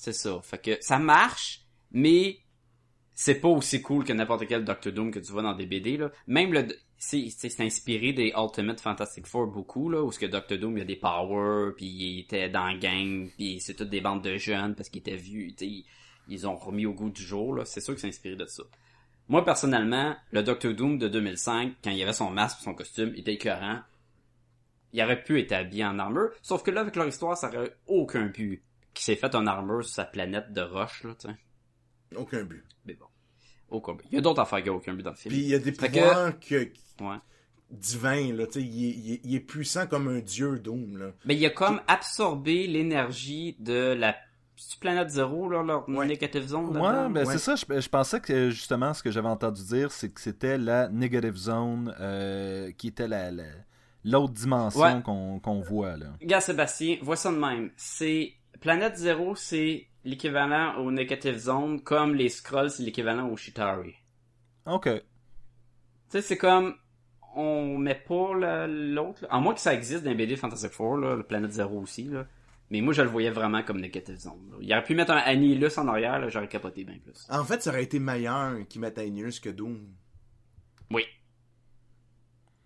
[0.01, 0.39] C'est ça.
[0.41, 2.39] Fait que ça marche, mais
[3.13, 5.95] c'est pas aussi cool que n'importe quel Doctor Doom que tu vois dans des BD
[5.95, 6.11] là.
[6.25, 10.57] Même le c'est c'est inspiré des Ultimate Fantastic Four beaucoup là où ce que Doctor
[10.57, 14.01] Doom il a des powers puis il était dans la gang puis c'est toutes des
[14.01, 15.85] bandes de jeunes parce qu'il était vieux, tu
[16.27, 18.63] ils ont remis au goût du jour là, c'est sûr que c'est inspiré de ça.
[19.27, 23.19] Moi personnellement, le Doctor Doom de 2005 quand il avait son masque, son costume, il
[23.19, 23.81] était écœurant.
[24.93, 27.77] Il aurait pu être habillé en armure, sauf que là avec leur histoire, ça aurait
[27.85, 31.35] aucun but qui s'est fait un armure sur sa planète de roche, là, tu sais.
[32.15, 32.63] Aucun but.
[32.85, 33.05] Mais bon.
[33.69, 34.05] Aucun but.
[34.11, 35.33] Il y a d'autres affaires qui n'ont aucun but dans le film.
[35.33, 36.71] Puis il y a des Fait que- pouvoirs que...
[37.01, 37.17] Ouais.
[37.69, 40.97] divins, là, tu sais, il, est- il est- il est puissant comme un dieu Doom,
[40.97, 41.11] là.
[41.25, 44.15] Mais il a comme absorbé l'énergie de la
[44.81, 46.05] planète zéro, là, leur Ouais.
[46.05, 46.75] negative zone.
[46.77, 47.09] Ouais, là-dedans?
[47.09, 47.33] ben Ouais.
[47.33, 47.55] c'est ça.
[47.55, 51.35] Je, je pensais que justement, ce que j'avais entendu dire, c'est que c'était la negative
[51.37, 53.45] zone euh, qui était la, la-
[54.03, 55.01] l'autre dimension Ouais.
[55.01, 56.07] qu'on qu'on voit là.
[56.21, 57.71] Gars Sébastien, vois ça de même.
[57.77, 63.95] C'est planète zéro, c'est l'équivalent au negative zone, comme les scrolls, c'est l'équivalent au Shitari.
[64.65, 64.85] Ok.
[64.89, 65.01] Tu
[66.07, 66.75] sais, c'est comme
[67.35, 69.25] on met pas la- l'autre.
[69.29, 72.03] À moins que ça existe dans les BD Fantastic Four, là, le planète zéro aussi,
[72.05, 72.25] là.
[72.69, 74.49] Mais moi, je le voyais vraiment comme negative zone.
[74.51, 74.57] là.
[74.61, 77.27] Il aurait pu mettre un Annihilus en arrière, là, j'aurais capoté bien plus.
[77.29, 79.93] En fait, ça aurait été meilleur qu'ils mettent Aeneas que Doom.
[80.89, 81.03] Oui.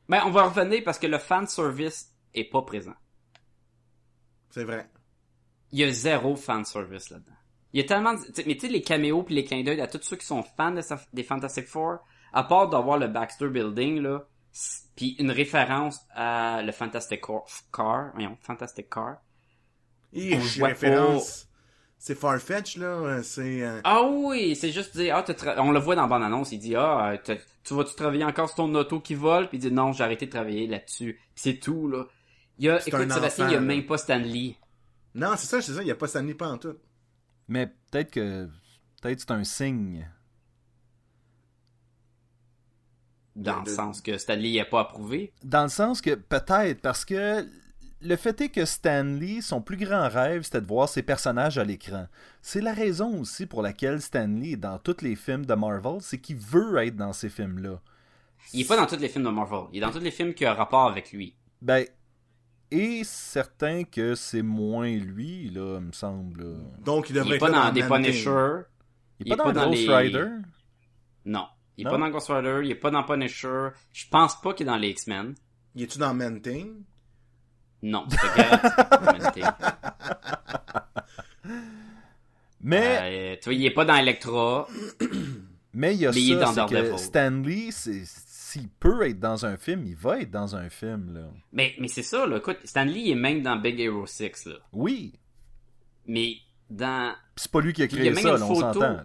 [0.10, 2.94] Ben, on va revenir parce que le fan service est pas présent.
[4.52, 4.88] C'est vrai.
[5.76, 7.32] Il y a zéro fan service là-dedans.
[7.74, 9.88] Il y a tellement, de- mais tu sais, les caméos puis les clins d'œil à
[9.88, 11.98] tous ceux qui sont fans de sa- des Fantastic Four,
[12.32, 14.26] à part d'avoir le Baxter Building, là,
[14.96, 19.18] puis une référence à le Fantastic Car, Car voyons, Fantastic Car.
[20.14, 20.36] Et
[20.70, 21.50] référence.
[21.98, 22.86] C'est Farfetch, là.
[22.86, 23.62] euh, C'est.
[23.64, 26.60] euh, Ah oui, c'est juste dire, ah, tra- on le voit dans la bande-annonce, il
[26.60, 29.50] dit, ah, euh, tu vas-tu travailler encore sur ton auto qui vole?
[29.50, 31.20] Puis il dit, non, j'ai arrêté de travailler là-dessus.
[31.36, 32.06] C'est tout, là.
[32.60, 34.56] Il y a, écoute, Sébastien, il y a même pas Stanley.
[35.16, 35.82] Non, c'est ça, c'est ça.
[35.82, 36.76] Il n'y a pas Stanley pas en tout.
[37.48, 38.48] Mais peut-être que.
[39.02, 40.08] Peut-être c'est un signe.
[43.36, 45.34] Dans De- le sens que Stanley a pas approuvé.
[45.44, 47.46] Dans le sens que peut-être, parce que
[48.02, 51.64] le fait est que Stanley, son plus grand rêve, c'était de voir ses personnages à
[51.64, 52.08] l'écran.
[52.42, 56.20] C'est la raison aussi pour laquelle Stanley est dans tous les films de Marvel, c'est
[56.20, 57.82] qu'il veut être dans ces films-là.
[58.54, 59.66] Il est pas dans tous les films de Marvel.
[59.74, 61.36] Il est dans tous les films qui ont rapport avec lui.
[61.62, 61.86] Ben,
[62.72, 66.46] et certain que c'est moins lui, là, me semble.
[66.84, 67.84] Donc, il Il devrait est être pas là dans des.
[67.84, 68.62] Punisher.
[69.20, 70.28] Il est pas dans, Ghost les- Rider?
[71.26, 71.46] Non.
[71.78, 71.92] Il est Non?
[71.92, 73.68] pas dans Ghost Rider, il est pas dans Punisher.
[73.94, 75.36] Je pense pas qu'il est dans les X-Men.
[75.76, 76.72] Il est-tu dans Man-Thing?
[77.84, 78.18] Non, c'est.
[82.62, 84.68] Mais, Euh, tu vois, il est pas dans Electra.
[85.74, 86.98] mais il y a mais il est dans ça, c'est que.
[86.98, 88.06] Stanley, c'est-
[88.56, 91.30] s'il peut être dans un film, il va être dans un film, là.
[91.52, 92.38] Mais, mais c'est ça, là.
[92.38, 94.56] Écoute, Stanley est même dans Big Hero 6, là.
[94.72, 95.14] Oui,
[96.06, 96.38] Mais
[96.70, 97.14] dans...
[97.36, 98.98] C'est pas lui qui a créé ça, là, on s'entend.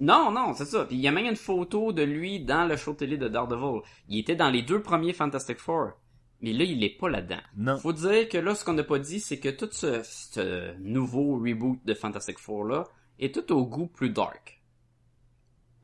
[0.00, 0.86] Non, non, c'est ça.
[0.86, 3.82] Puis il y a même une photo de lui dans le show télé de Daredevil.
[4.08, 5.92] Il était dans les deux premiers Fantastic Four.
[6.40, 7.40] Mais là, il est pas là-dedans.
[7.56, 7.78] Non.
[7.78, 11.38] Faut dire que là, ce qu'on n'a pas dit, c'est que tout ce, ce nouveau
[11.38, 12.84] reboot de Fantastic Four là
[13.20, 14.60] est tout au goût plus dark.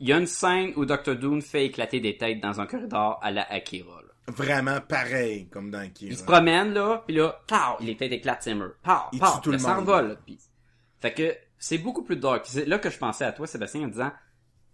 [0.00, 1.14] Il y a une scène où Dr.
[1.16, 4.00] Doom fait éclater des têtes dans un corridor à la Akira.
[4.02, 4.08] là.
[4.32, 6.12] Vraiment pareil, comme dans Kira.
[6.12, 8.74] Il se promène là, puis là, pow, les têtes éclatent ses murs.
[8.82, 9.80] Pow, Il pow, tue tout le ça monde.
[9.88, 10.08] envole.
[10.08, 10.38] là, puis-
[11.00, 12.44] Fait que c'est beaucoup plus dark.
[12.46, 14.12] C'est là que je pensais à toi, Sébastien, en disant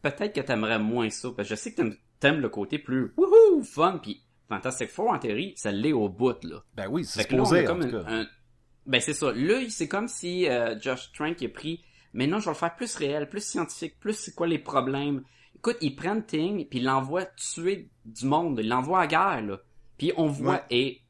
[0.03, 3.13] peut-être que t'aimerais moins ça, parce que je sais que t'aimes, t'aimes le côté plus
[3.17, 6.63] wouhou, fun, puis Fantastic Four en théorie, ça l'est au bout là.
[6.75, 8.11] Ben oui, c'est Fait que là, on a supposé, en comme tout un- cas.
[8.13, 8.27] un-
[8.87, 9.33] Ben c'est ça.
[9.33, 11.83] Là, c'est comme si euh, Josh Trank a pris.
[12.17, 15.23] Mais non, je vais le faire plus réel, plus scientifique, plus c'est quoi les problèmes.
[15.55, 19.59] Écoute, ils prennent Ting puis ils l'envoient tuer du monde, ils l'envoient à guerre là.
[19.99, 20.63] Puis on voit Ouais.
[20.71, 21.01] et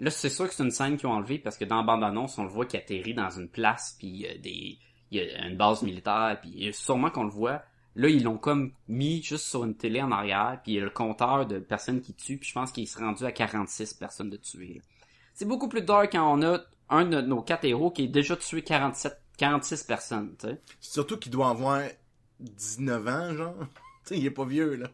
[0.00, 2.02] là c'est sûr que c'est une scène qu'ils ont enlevée parce que dans la bande
[2.04, 4.78] annonce on le voit qui atterrit dans une place puis il y a des
[5.10, 7.62] il y a une base militaire puis sûrement qu'on le voit.
[7.96, 10.84] Là ils l'ont comme mis juste sur une télé en arrière puis il y a
[10.84, 14.30] le compteur de personnes qui tuent puis je pense qu'il s'est rendu à 46 personnes
[14.30, 14.80] de tuer.
[15.34, 16.60] C'est beaucoup plus dark quand on a
[16.90, 20.60] un de nos quatre héros qui est déjà tué 47, 46 personnes, tu sais.
[20.80, 21.82] Surtout qu'il doit avoir
[22.40, 23.56] 19 ans, genre.
[24.06, 24.88] Tu sais, il est pas vieux, là.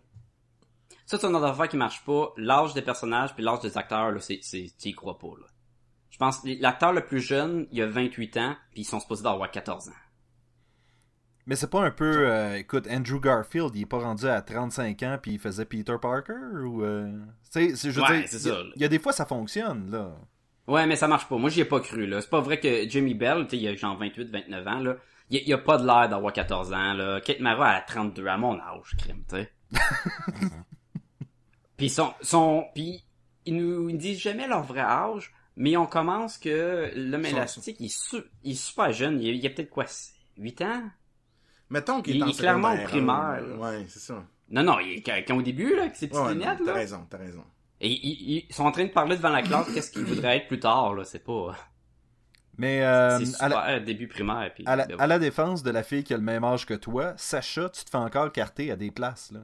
[1.05, 2.33] Ça, c'est une autre affaire qui marche pas.
[2.37, 5.47] L'âge des personnages puis l'âge des acteurs, là, c'est, c'est, tu y crois pas, là.
[6.11, 9.51] Je pense, l'acteur le plus jeune, il a 28 ans, puis ils sont supposés d'avoir
[9.51, 9.93] 14 ans.
[11.47, 12.29] Mais c'est pas un peu...
[12.31, 15.97] euh, écoute, Andrew Garfield, il est pas rendu à 35 ans puis il faisait Peter
[16.01, 16.35] Parker
[16.65, 16.85] ou...
[16.85, 17.11] euh,
[17.53, 19.27] Tu sais, c'est- je veux Ouais, dire, c'est ça, il y, a des fois ça
[19.27, 20.15] fonctionne, là.
[20.71, 21.37] Ouais, mais ça marche pas.
[21.37, 22.21] Moi, j'y ai pas cru, là.
[22.21, 24.97] C'est pas vrai que Jimmy Bell, tu il a genre 28, 29 ans, là.
[25.31, 27.21] Il, il a pas de l'air d'avoir 14 ans, là.
[27.21, 29.51] Kate Mara a 32, à mon âge, crime, tu sais.
[31.77, 33.03] Puis son, son, puis
[33.47, 37.87] ils nous ils disent jamais leur vrai âge, mais on commence que l'homme élastique, il
[37.87, 39.21] est, su- il est super jeune.
[39.21, 39.87] Il, il a peut-être quoi,
[40.37, 40.83] 8 ans?
[41.71, 43.57] Mettons qu'il est Il- en il est clairement au primaire, là.
[43.57, 44.23] Ouais, c'est ça.
[44.51, 46.65] Non, non, il est quand, au début, là, avec ses petites Ouais, non, lunettes, t'as
[46.65, 46.73] là.
[46.75, 47.45] raison, t'as raison.
[47.81, 50.49] Et ils, ils sont en train de parler devant la classe qu'est-ce qu'il voudrait être
[50.49, 51.05] plus tard, là.
[51.05, 51.57] C'est pas,
[52.59, 54.65] Mais euh, c'est à, super, la, début primaire, puis...
[54.67, 56.75] à la- ben, à la défense de la fille qui a le même âge que
[56.75, 59.41] toi, Sacha, tu te fais encore carter à des places, là.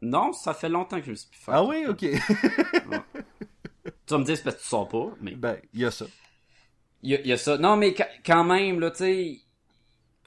[0.00, 1.50] Non, ça fait longtemps que je me suis plus fait.
[1.52, 2.06] Ah oui, ok.
[4.06, 5.90] Tu vas me dire c'est parce que tu sors pas, mais ben, il y a
[5.90, 6.06] ça.
[7.02, 7.58] il y, a- il y a ça.
[7.58, 9.40] Non, mais ca- quand même, là, tu sais,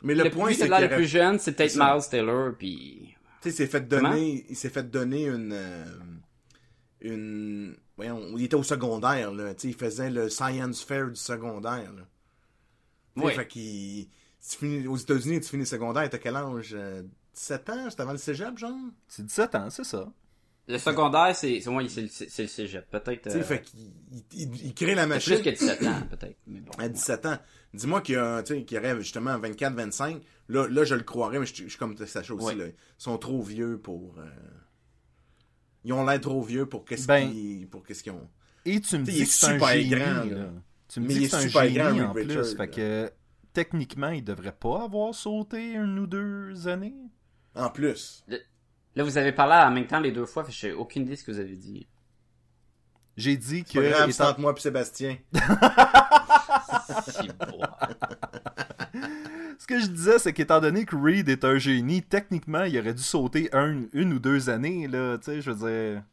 [0.03, 1.75] Mais le, le, point, c'est c'est qu'il le plus jeune, c'est peut-être.
[1.77, 3.10] Miles Taylor, puis...
[3.41, 4.09] Tu sais, il s'est fait Comment?
[4.09, 5.85] donner, il s'est fait donner une, euh,
[7.01, 11.15] une, voyons, il était au secondaire, là, tu sais, il faisait le science fair du
[11.15, 12.03] secondaire, là.
[13.31, 14.07] Fait qu'il,
[14.49, 16.73] tu finis- aux États-Unis, tu finis le secondaire, t'as quel âge?
[16.73, 17.89] euh, 17 ans?
[17.89, 18.75] C'était avant le cégep, genre?
[19.07, 20.11] C'est 17 ans, c'est ça.
[20.67, 23.23] Le secondaire, c'est c'est ouais, c'est le c'est le cégep, peut-être...
[23.23, 23.91] Tu sais, euh, fait qu'il,
[24.33, 25.33] il, crée la c'est machine.
[25.35, 26.71] plus que 17 ans, peut-être, mais bon.
[26.77, 27.37] À 17 ans.
[27.73, 30.21] Dis-moi qu'il y a, tu sais, qu'il y aurait justement 24, 25.
[30.51, 32.55] Là, là, je le croirais, mais je, je suis comme Sacha aussi, Ouais.
[32.55, 32.65] là.
[32.67, 34.25] Ils sont trop vieux pour, euh,
[35.83, 38.29] ils ont l'air trop vieux pour qu'est-ce Ben, qu'ils, pour qu'est-ce qu'ils ont.
[38.65, 40.49] Et tu me dis que est c'est un super génie, grand, là.
[40.89, 42.55] Tu me Mais dis il que c'est est un génie grand, en plus.
[42.57, 43.11] Fait que
[43.53, 46.95] techniquement, il devrait pas avoir sauté une ou deux années.
[47.55, 48.23] En plus.
[48.27, 51.11] Là, vous avez parlé en même temps les deux fois, fait que j'ai aucune idée
[51.11, 51.87] de ce que vous avez dit.
[53.15, 53.89] J'ai dit C'est pas que.
[53.89, 55.17] grave, étant- entre moi et Sébastien.
[57.07, 57.60] Si bon.
[59.91, 63.83] Disais, c'est qu'étant donné que Reed est un génie, techniquement, il aurait dû sauter un-
[63.93, 66.03] une ou deux années, là, tu sais, je veux dire...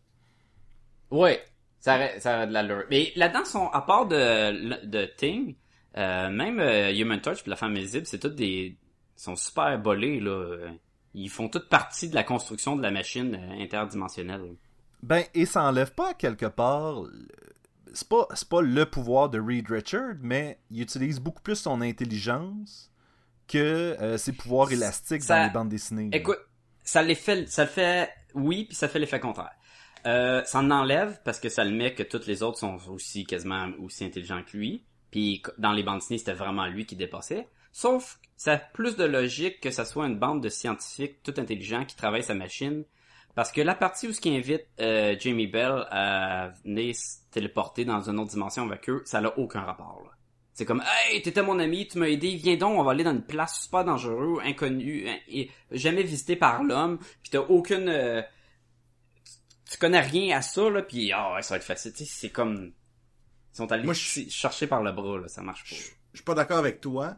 [1.11, 1.43] Ouais,
[1.81, 2.85] ça aurait, ça aurait de l'allure.
[2.91, 5.55] Mais là-dedans, sont, à part de, de Thing,
[5.97, 8.77] euh, même euh, Human Touch et la femme invisible, c'est toutes des, ils
[9.17, 10.69] sont super bolés, là.
[11.15, 14.57] Ils font toute partie de la construction de la machine euh, interdimensionnelle.
[15.03, 17.03] Ben, et ça enlève pas, quelque part...
[17.95, 21.81] C'est pas, c'est pas le pouvoir de Reed Richard, mais il utilise beaucoup plus son
[21.81, 22.91] intelligence
[23.49, 26.11] que euh, ses pouvoirs élastiques Ça- dans les bandes dessinées.
[26.13, 26.39] Écoute,
[26.85, 29.51] ça les fait, ça le fait, oui, puis ça fait l'effet contraire.
[30.07, 33.25] Euh, ça en enlève parce que ça le met que toutes les autres sont aussi
[33.25, 34.85] quasiment aussi intelligents que lui.
[35.11, 37.49] Puis dans les bandes dessinées, c'était vraiment lui qui dépassait.
[37.73, 41.35] Sauf que ça a plus de logique que ça soit une bande de scientifiques tout
[41.39, 42.85] intelligents qui travaillent sa machine.
[43.35, 47.85] Parce que la partie où ce qui invite euh, Jamie Bell à venir se téléporter
[47.85, 50.03] dans une autre dimension avec eux, ça n'a aucun rapport.
[50.05, 50.11] Là.
[50.59, 53.13] C'est comme Hey, t'étais mon ami, tu m'as aidé, viens donc, on va aller dans
[53.13, 58.21] une place super dangereuse, inconnue, hein, et jamais visitée par l'homme, puis t'as aucune euh,
[59.71, 62.11] tu connais rien à ça là, puis ah ouais, ça va être facile, tu sais,
[62.13, 62.73] c'est comme
[63.55, 65.77] ils sont allés Moi, ch- chercher par le bras là, ça marche pas.
[65.77, 65.83] Je
[66.13, 67.15] je suis pas d'accord avec toi.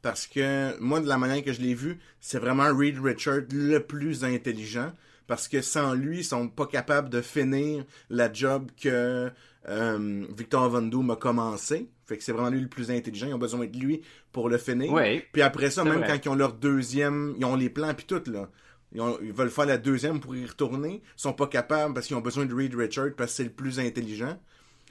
[0.00, 3.78] Parce que moi, de la manière que je l'ai vu, c'est vraiment Reed Richard le
[3.80, 4.92] plus intelligent.
[5.26, 9.32] Parce que sans lui, ils sont pas capables de finir la job que
[9.68, 11.88] euh, Victor Van Doom a commencé.
[12.06, 13.26] Fait que c'est vraiment lui le plus intelligent.
[13.28, 14.02] Ils ont besoin de lui
[14.32, 14.92] pour le finir.
[14.92, 15.26] Ouais.
[15.32, 16.06] Puis après ça, même vrai.
[16.08, 18.48] quand ils ont leur deuxième, ils ont les plans puis tout là.
[18.92, 21.02] Ils, ont- ils veulent faire la deuxième pour y retourner.
[21.04, 23.50] Ils sont pas capables parce qu'ils ont besoin de Reed Richard parce que c'est le
[23.50, 24.38] plus intelligent.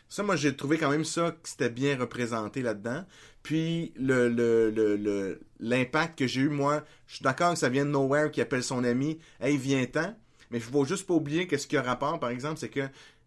[0.10, 3.04] Ça, moi, j'ai trouvé quand même ça que c'était bien représenté là-dedans.
[3.42, 7.70] Puis le le le le- l'impact que j'ai eu, moi, je suis d'accord que ça
[7.70, 10.16] vient de Nowhere qui appelle son ami, hey viens-t'en.
[10.52, 12.82] Mais il faut juste pas oublier que ce qui a rapport, par exemple, c'est que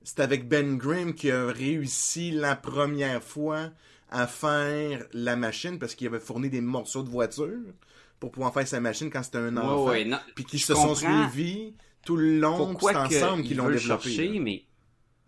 [0.06, 3.70] c'est avec Ben Grimm qui a réussi la première fois
[4.08, 7.58] à faire la machine parce qu'il avait fourni des morceaux de voiture
[8.20, 9.86] pour pouvoir faire sa machine quand c'était un enfant.
[9.86, 13.56] Ouais, ouais, non, Puis qui se sont suivis tout le long, c'est ensemble qu'il qu'ils
[13.56, 14.10] l'ont développé.
[14.10, 14.62] chercher, mais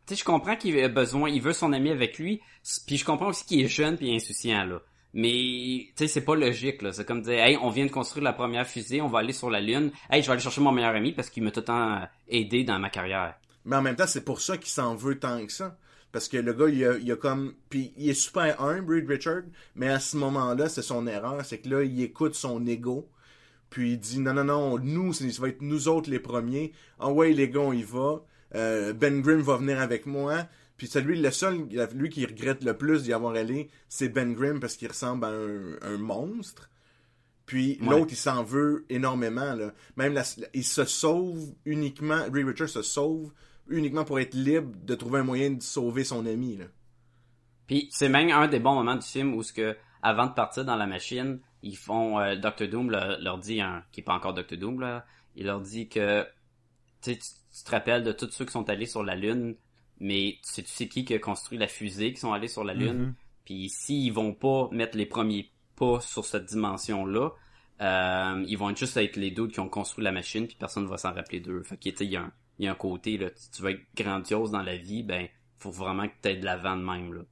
[0.06, 2.40] tu sais, je comprends qu'il a besoin, il veut son ami avec lui,
[2.86, 4.80] puis je comprends aussi qu'il est jeune puis insouciant là.
[5.12, 6.92] Mais tu sais, c'est pas logique là.
[6.92, 9.50] C'est comme dire, hey, on vient de construire la première fusée, on va aller sur
[9.50, 9.90] la lune.
[10.08, 12.62] Hey, je vais aller chercher mon meilleur ami parce qu'il m'a tout le temps aidé
[12.62, 13.34] dans ma carrière.
[13.68, 15.78] Mais en même temps, c'est pour ça qu'il s'en veut tant que ça.
[16.10, 17.52] Parce que le gars, il a, il a comme...
[17.68, 19.42] Puis il est super humble, Reed Richard,
[19.76, 21.44] mais à ce moment-là, c'est son erreur.
[21.44, 23.08] C'est que là, il écoute son ego.
[23.70, 26.72] Puis il dit, non, non, non, nous, ça va être nous autres les premiers.
[26.98, 28.24] Ah ouais, les gars, on y va.
[28.54, 30.46] Euh, ben Grimm va venir avec moi.
[30.78, 34.32] Puis c'est lui, le seul, lui qui regrette le plus d'y avoir allé, c'est Ben
[34.32, 36.70] Grimm parce qu'il ressemble à un, un monstre.
[37.44, 37.88] Puis Ouais.
[37.90, 39.54] l'autre, il s'en veut énormément.
[39.54, 39.74] Là.
[39.96, 43.32] Même la- il se sauve uniquement, Reed Richards se sauve
[43.68, 46.56] uniquement pour être libre de trouver un moyen de sauver son ami.
[46.56, 46.66] Là.
[47.66, 50.64] Puis c'est même un des bons moments du film où ce que avant de partir
[50.64, 54.14] dans la machine, ils font euh, Dr Doom leur, leur dit un qui est pas
[54.14, 55.04] encore Dr Doom là,
[55.36, 56.26] il leur dit que
[57.02, 59.56] tu sais, tu te rappelles de tous ceux qui sont allés sur la lune,
[60.00, 62.64] mais tu sais tu sais qui qui a construit la fusée qui sont allés sur
[62.64, 62.98] la lune?
[62.98, 63.14] Mhm.
[63.44, 67.30] Puis s'ils vont pas mettre les premiers pas sur cette dimension là,
[67.80, 70.96] euh, ils vont juste être les deux qui ont construit la machine puis personne va
[70.96, 71.62] s'en rappeler d'eux.
[71.62, 73.50] Fait que tu sais il y a un il y a un côté là, si
[73.50, 76.76] tu veux être grandiose dans la vie, ben faut vraiment que tu aies de l'avant
[76.76, 77.22] de même là.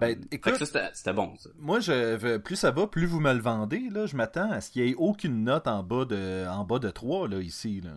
[0.00, 1.50] Ben, Fait écoute, que ça, c'était- bon, ça.
[1.56, 4.70] moi, je, plus ça va, plus vous me le vendez, là, je m'attends à ce
[4.72, 7.92] qu'il y ait aucune note en bas de, en bas de 3, là, ici, là.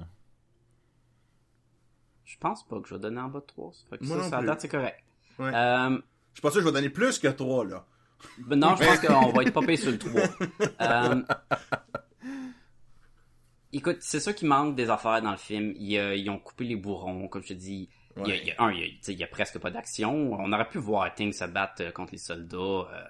[2.23, 3.71] Je pense pas que je vais donner en bas de 3.
[3.89, 4.47] Fait que Moi ça, non ça, à plus.
[4.47, 5.03] date, c'est correct.
[5.39, 5.51] Ouais.
[5.53, 7.85] Euh, Je suis pas sûr que je vais donner plus que 3, là.
[8.37, 10.21] ben non, je pense qu'on va être pas payé sur le 3.
[10.81, 11.23] Euh,
[13.73, 15.73] écoute, c'est sûr qu'il manque des affaires dans le film.
[15.77, 17.89] Ils, euh, ils ont coupé les bourrons, comme je te dis.
[18.17, 20.33] Il y a, il y a- un, il y a, presque pas d'action.
[20.33, 22.57] On aurait pu voir Ting se battre euh, contre les soldats.
[22.57, 23.03] euh,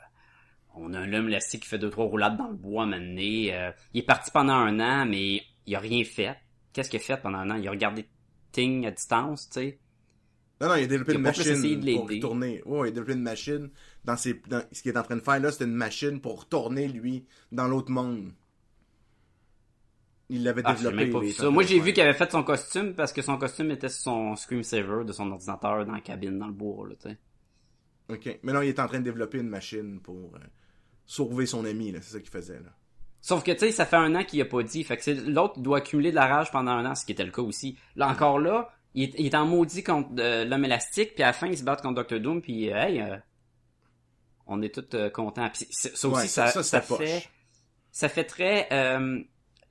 [0.75, 3.19] on a un homme élastique qui fait deux trois roulades dans le bois maintenant.
[3.21, 6.35] Euh, il est parti pendant un an, mais il a rien fait.
[6.71, 7.55] Qu'est-ce qu'il a fait pendant un an?
[7.55, 8.05] Il a regardé
[8.51, 9.79] Ting à distance, tu sais.
[10.61, 12.05] Non, non, il a développé Il a une machine de pour.
[12.65, 13.69] Ouais, il a développé une machine.
[14.05, 16.41] Dans ses, dans- ce qu'il est en train de faire là, c'était une machine pour
[16.41, 18.31] retourner, lui, dans l'autre monde.
[20.33, 21.11] Il l'avait Ah, développé.
[21.11, 21.49] pas vu ça.
[21.49, 24.35] Moi, j'ai vu qu'il avait fait son costume parce que son costume était sur son
[24.37, 27.17] screensaver de son ordinateur dans la cabine, dans le bois, là, tu sais.
[28.09, 28.39] Ok.
[28.43, 30.39] Mais non, il est en train de développer une machine pour euh,
[31.05, 31.99] sauver son ami, là.
[32.01, 32.69] C'est ça qu'il faisait, là.
[33.19, 34.83] Sauf que, tu sais, ça fait un an qu'il a pas dit.
[34.85, 37.31] Fait que l'autre doit accumuler de la rage pendant un an, ce qui était le
[37.31, 37.77] cas aussi.
[37.97, 41.27] Là, encore là, il est, il est en maudit contre euh, l'homme élastique, puis à
[41.27, 42.19] la fin, il se bat contre Dr.
[42.21, 43.17] Doom, puis euh, hey, euh,
[44.47, 45.49] on est tous contents.
[45.49, 47.05] Puis c'est- ça aussi, Ouais, ça, ça, ça, c'était poche.
[47.07, 47.29] fait...
[47.91, 48.67] Ça fait très...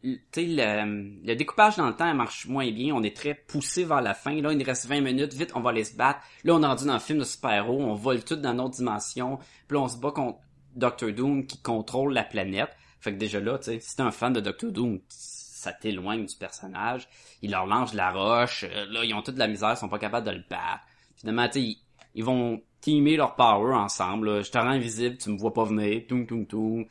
[0.03, 2.95] le, découpage dans le temps marche moins bien.
[2.95, 4.41] On est très poussé vers la fin.
[4.41, 5.35] Là, il nous reste 20 minutes.
[5.35, 6.21] Vite, on va aller se battre.
[6.45, 7.81] Là, on est rendu dans un film de super-héros.
[7.81, 9.39] On vole tout dans notre dimension.
[9.69, 10.39] Puis là, on se bat contre
[10.75, 12.71] Doctor Doom qui contrôle la planète.
[13.01, 16.27] Fait que déjà là, tu sais, si t'es un fan de Doctor Doom, ça t'éloigne
[16.27, 17.09] du personnage.
[17.43, 18.65] Il leur lance la roche.
[18.65, 19.73] Euh, Là, ils ont toute la misère.
[19.73, 20.85] Ils sont pas capables de le battre.
[21.17, 21.77] Finalement, tu sais,
[22.15, 24.43] ils, vont teamer leur power ensemble.
[24.43, 26.03] Je te rends invisible, tu me vois pas venir.
[26.09, 26.87] Toum, toum, toum.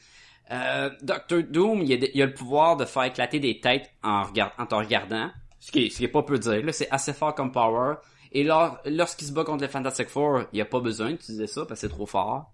[0.51, 4.23] Euh, Doctor Doom, il a, il a le pouvoir de faire éclater des têtes en,
[4.23, 5.29] regard- en te regardant.
[5.59, 6.71] Ce qui, est, ce qui est pas peu dire, là.
[6.71, 7.95] C'est assez fort comme power.
[8.31, 11.65] Et lors, lorsqu'il se bat contre les Fantastic Four, il a pas besoin d'utiliser ça
[11.65, 12.51] parce que c'est trop fort.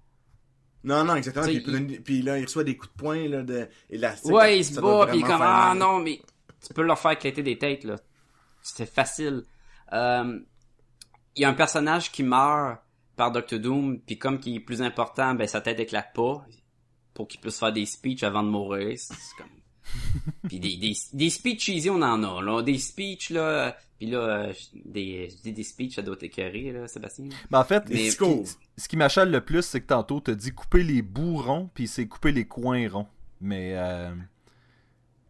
[0.83, 1.45] Non, non, exactement.
[1.45, 4.31] Puis, il donner- puis là, il reçoit des coups de poing, là, de élastique.
[4.31, 5.77] Ouais, il se bat, pis il est comme, ah mal.
[5.77, 6.19] non, mais
[6.65, 7.95] tu peux leur faire éclater des têtes, là.
[8.61, 9.43] C'était facile.
[9.93, 10.39] Euh,
[11.35, 12.79] Il y a un personnage qui meurt
[13.15, 16.45] par Doctor Doom, puis comme qui est plus important, ben sa tête éclate pas,
[17.16, 18.95] pour qu'il puisse faire des speeches avant de mourir.
[18.99, 19.47] C'est comme...
[20.47, 22.61] puis des, des, des speeches cheesy, on en a, là.
[22.61, 26.88] Des speeches, là, puis là, euh, des, je dis des speeches, ça doit t'écœurer, là,
[26.88, 27.30] Sébastien.
[27.49, 30.36] Ben, en fait, Des ce qui, ce qui m'achale le plus, c'est que tantôt, t'as
[30.36, 33.07] dit couper les bouts ronds, puis c'est couper les coins ronds.
[33.39, 34.13] Mais, euh,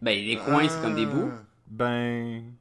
[0.02, 1.30] Ben, les coins, c'est comme des bouts.
[1.32, 1.44] Ah.
[1.68, 2.54] ben...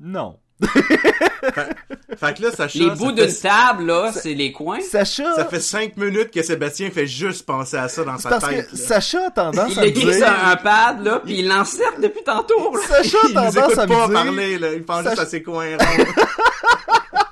[0.00, 0.38] Non.
[0.62, 4.80] Fait que là, Sacha, Les ça bouts fait- d'une table, là, c'est les coins.
[4.80, 5.34] Sacha...
[5.34, 8.70] Ça fait cinq minutes que Sébastien fait juste penser à ça dans sa parce tête.
[8.70, 8.76] que.
[8.76, 10.28] Sacha a tendance Il à me écrit sur dire...
[10.46, 12.80] un pad, là, pis il l'encercle depuis tantôt, là.
[12.86, 14.12] Sacha Il a nous tendance écoute à pas me dire...
[14.24, 14.72] parler, là.
[14.74, 16.04] Il pense Sacha- juste à ses coins ronds.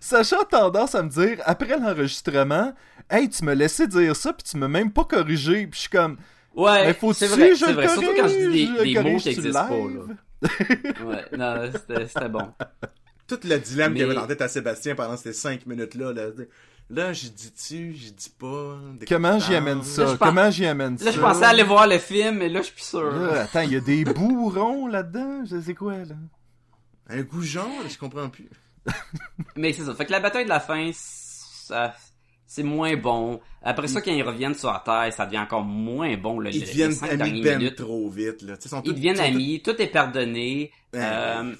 [0.00, 2.74] Sacha a tendance à me dire, après l'enregistrement,
[3.10, 5.88] «Hey, tu m'as laissé dire ça, puis tu m'as même pas corrigé.» Puis je suis
[5.88, 6.16] comme...
[6.54, 7.88] Ouais, Mais faut-tu c'est vrai, je c'est le vrai.
[7.88, 10.14] Surtout quand je dis corrige, des, des mots corrige qui sur existent pas, là.
[10.42, 12.52] Ouais, non, c'était c'était bon.
[13.26, 16.12] Tout le dilemme qu'il y avait dans la tête à Sébastien pendant ces cinq minutes-là.
[16.12, 16.26] Là,
[16.90, 18.78] là j'y dis-tu, j'y dis pas.
[19.08, 20.04] Comment j'y amène ça?
[20.04, 21.04] Là, Comment j'y amène ça?
[21.04, 23.10] Là, je pensais aller voir le film, mais là, je suis plus sûr.
[23.10, 25.44] Là, attends, il y a des bouts ronds là-dedans?
[25.44, 26.16] Je sais quoi, là?
[27.08, 28.48] Un goujon, je comprends plus.
[29.56, 29.94] Mais c'est ça.
[29.94, 31.94] Fait que la bataille de la fin, ça,
[32.54, 33.40] c'est moins bon.
[33.62, 36.60] Après ça, quand ils reviennent sur la Terre, ça devient encore moins bon, là, Ils
[36.60, 37.76] deviennent amis ben minutes.
[37.76, 38.42] trop vite.
[38.42, 38.54] Là.
[38.60, 40.70] Sont Ils deviennent amis, tout est pardonné.
[40.92, 41.00] Ouais.
[41.02, 41.54] Euh,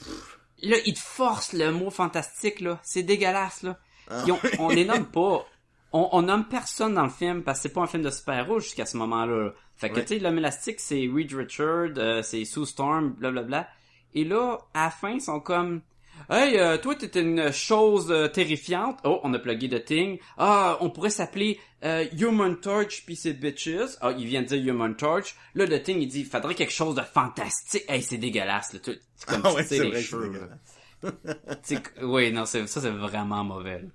[0.63, 2.79] là, ils te forcent le mot fantastique, là.
[2.83, 3.79] C'est dégueulasse, là.
[4.11, 4.25] Ah.
[4.29, 5.47] Ont- on les nomme pas.
[5.95, 8.61] On, on nomme personne dans le film parce que c'est pas un film de super-héros
[8.61, 9.45] jusqu'à ce moment-là.
[9.45, 9.51] là.
[9.77, 10.05] Fait que, Ouais.
[10.05, 13.67] tu sais, l'homme élastique, c'est Reed Richard, euh, c'est Sue Storm, blablabla.
[14.15, 15.81] Et là, à la fin, ils sont comme...
[16.31, 18.99] Hey, euh, toi, t'es une chose euh, terrifiante.
[19.05, 20.19] Oh, on a plugué de Thing.
[20.39, 23.97] Ah, on pourrait s'appeler euh, Human Torch pis c'est bitches.
[24.01, 25.35] Ah, il vient de dire Human Torch.
[25.55, 27.85] Là, le Thing, il dit, faudrait quelque chose de fantastique.
[27.89, 28.79] Hey, c'est dégueulasse, là.
[28.81, 30.49] Tu- C'est comme Ah ouais, c'est les vrai que c'est cheveux,
[32.03, 33.81] Oui, non, ça, c'est vraiment mauvais.
[33.83, 33.89] là.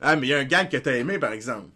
[0.00, 1.68] Ah, mais il y a un gag que t'as aimé, par exemple.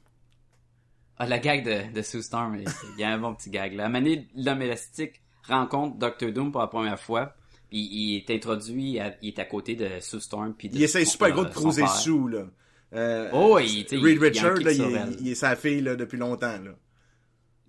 [1.18, 3.88] Ah, la gag de, de Sue Storm, il y a un bon petit gag, là.
[3.88, 7.34] Donné, l'homme élastique rencontre Doctor Doom pour la première fois.
[7.71, 10.55] Puis il est introduit, à- il est à côté de Sue Storm.
[10.55, 12.47] Puis de Il essaye son- super gros de cruiser sous, là.
[12.95, 15.95] Euh, Oh, il- Reed il- il Richard, kick là, il, il est sa fille, là,
[15.97, 16.71] depuis longtemps, là.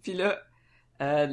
[0.01, 0.39] Puis là,
[1.01, 1.27] euh,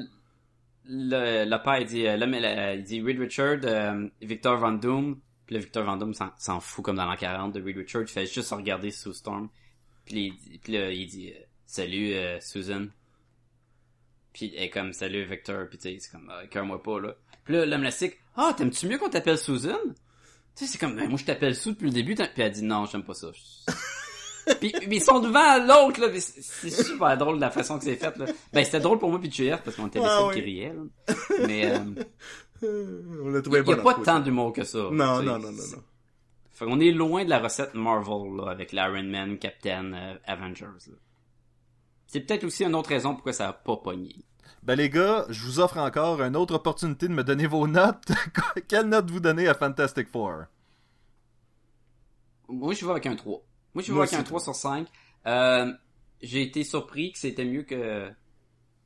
[0.85, 5.21] le, le père, il dit, euh, euh, il dit Reed Richard, euh, Victor Van Doom.
[5.47, 8.03] Puis là, Victor Van Doom s'en, fout comme dans l'an 40 de Reed Richard.
[8.03, 9.49] Il fait juste regarder Sue Storm.
[10.05, 10.33] Puis,
[10.67, 12.87] il là, il dit, euh, salut, euh, Susan.
[14.33, 15.69] Puis elle est comme, salut, Victor.
[15.69, 17.14] Puis tu sais, c'est comme, cœur-moi pas, là.
[17.47, 19.78] Puis là, l'homme élastique, ah, t'aimes-tu mieux qu'on t'appelle Susan?
[20.55, 22.14] Tu sais, c'est comme, ben, moi, je t'appelle Sue depuis le début.
[22.14, 23.28] Puis elle dit, non, j'aime pas ça.
[24.61, 26.09] puis, mais ils sont devant l'autre, là.
[26.20, 28.26] C'est super drôle la façon que c'est fait, là.
[28.53, 30.34] Ben, c'était drôle pour moi puis JF parce qu'on était les Ah seuls oui.
[30.34, 31.14] qui riaient, là.
[31.47, 31.78] Mais, euh,
[33.22, 34.78] On l'a trouvé il y a pas tant d'humour que ça.
[34.78, 35.82] Non, non, non, non, non.
[36.53, 40.64] Fait qu'on est loin de la recette Marvel, là, avec l'Iron Man, Captain, euh, Avengers,
[40.64, 40.97] là.
[42.07, 44.14] C'est peut-être aussi une autre raison pourquoi ça a pas pogné.
[44.62, 48.12] Ben les gars, je vous offre encore une autre opportunité de me donner vos notes.
[48.68, 50.44] Quelle note vous donnez à Fantastic Four?
[52.49, 53.42] Moi, je vais avec un 3.
[53.74, 54.24] Moi, je vais Moi avec un aussi.
[54.26, 54.86] 3 sur 5.
[55.26, 55.72] Euh,
[56.22, 58.09] j'ai été surpris que c'était mieux que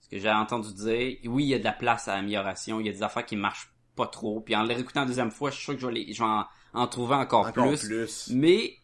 [0.01, 1.19] ce que j'ai entendu dire.
[1.27, 2.81] Oui, il y a de la place à amélioration.
[2.81, 4.41] Il y a des affaires qui marchent pas trop.
[4.41, 6.23] Puis en les réécoutant une deuxième fois, je suis sûr que je vais, les- je
[6.23, 6.45] vais en,
[6.75, 7.87] en trouver encore, Encore plus.
[7.87, 8.31] plus.
[8.33, 8.75] Mais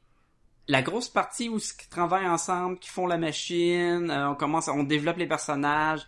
[0.69, 4.83] la grosse partie où ils travaillent ensemble, qui font la machine, euh, on commence, on
[4.83, 6.07] développe les personnages.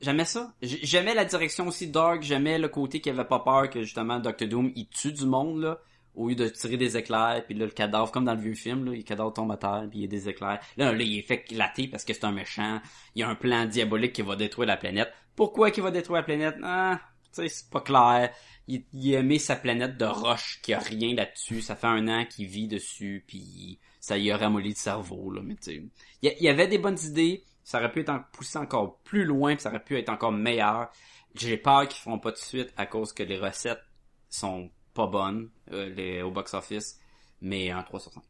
[0.00, 0.52] J'aimais ça.
[0.62, 2.22] J'aimais la direction aussi dark.
[2.22, 5.60] J'aimais le côté qui avait pas peur que justement Dr Doom il tue du monde
[5.60, 5.78] là
[6.14, 8.84] au lieu de tirer des éclairs puis là le cadavre comme dans le vieux film
[8.86, 10.60] là, le cadavre tombe à terre puis il y a des éclairs.
[10.76, 12.80] Là là il est fait éclater parce que c'est un méchant.
[13.14, 15.12] Il y a un plan diabolique qui va détruire la planète.
[15.36, 16.56] Pourquoi qu'il va détruire la planète?
[16.62, 16.98] Ah,
[17.34, 18.30] tu sais c'est pas clair.
[18.70, 21.60] Il, il a aimé sa planète de roche qui a rien là-dessus.
[21.60, 25.42] Ça fait un an qu'il vit dessus puis ça y a ramolli le cerveau là
[25.44, 25.90] mais tu
[26.22, 29.54] il y, avait des bonnes idées ça aurait pu être en- poussé encore plus loin,
[29.54, 30.90] puis ça aurait pu être encore meilleur.
[31.34, 33.82] J'ai peur qu'ils feront pas de suite à cause que les recettes
[34.28, 36.98] sont pas bonnes euh, au box-office,
[37.40, 38.22] mais un 3 sur 5.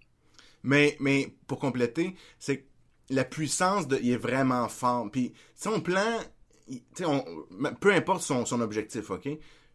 [0.62, 2.66] Mais, mais pour compléter, c'est que
[3.08, 5.10] la puissance de, il est vraiment fort.
[5.10, 5.32] Puis,
[5.84, 6.18] plan,
[6.94, 7.24] sais, on-
[7.80, 9.28] peu importe son, son objectif, ok?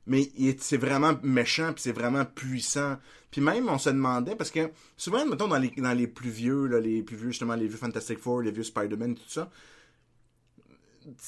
[0.07, 0.29] Mais
[0.59, 2.97] c'est vraiment méchant, puis c'est vraiment puissant.
[3.31, 6.67] Puis même, on se demandait, parce que souvent, mettons, dans les, dans les plus vieux,
[6.67, 9.49] là, les plus vieux, justement, les vieux Fantastic Four, les vieux Spider-Man, tout ça,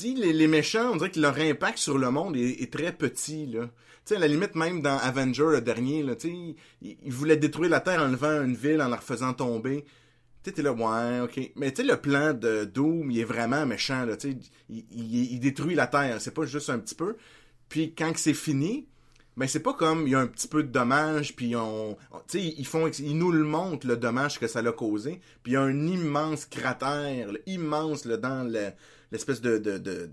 [0.04, 3.66] les, les méchants, on dirait que leur impact sur le monde est, très petit, là.
[4.06, 6.36] Tu sais, à la limite, même dans Avenger, le dernier, là, tu sais,
[6.82, 9.84] ils il voulaient détruire la Terre en levant une ville, en la refaisant tomber.
[10.44, 11.52] Tu sais, t'es là, ouais, ok.
[11.58, 14.38] Mais tu sais, le plan de Doom, il est vraiment méchant, là, tu sais.
[14.70, 14.86] Il-
[15.34, 17.16] il détruit la Terre, c'est pas juste un petit peu.
[17.70, 18.88] Puis quand c'est fini,
[19.36, 21.96] ben c'est pas comme il y a un petit peu de dommage, puis on,
[22.28, 25.52] tu sais, ils font, ils nous le montrent le dommage que ça l'a causé, puis
[25.52, 28.72] il y a un immense cratère, immense dans le-
[29.12, 30.10] l'espèce de, de, de,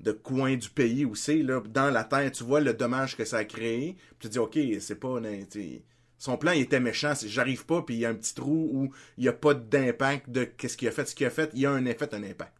[0.00, 3.38] de, coin du pays où c'est dans la terre, tu vois le dommage que ça
[3.38, 5.18] a créé, puis tu dis ok, c'est pas,
[5.50, 5.82] sais,
[6.18, 9.24] son plan était méchant, j'arrive pas, puis il y a un petit trou où il
[9.24, 11.66] y a pas d'impact de qu'est-ce qu'il a fait, ce qu'il a fait, il y
[11.66, 12.52] a un effet, un impact.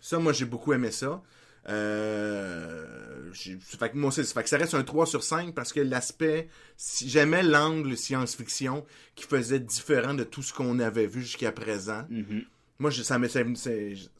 [0.00, 1.22] Ça, moi, j'ai beaucoup aimé ça.
[1.68, 5.80] Euh, fait que moi aussi, fait que ça reste un 3 sur 5 parce que
[5.80, 8.84] l'aspect, si j'aimais l'angle science-fiction
[9.14, 12.04] qui faisait différent de tout ce qu'on avait vu jusqu'à présent.
[12.10, 12.44] Mhm.
[12.78, 13.44] Moi, je, ça me, c'est,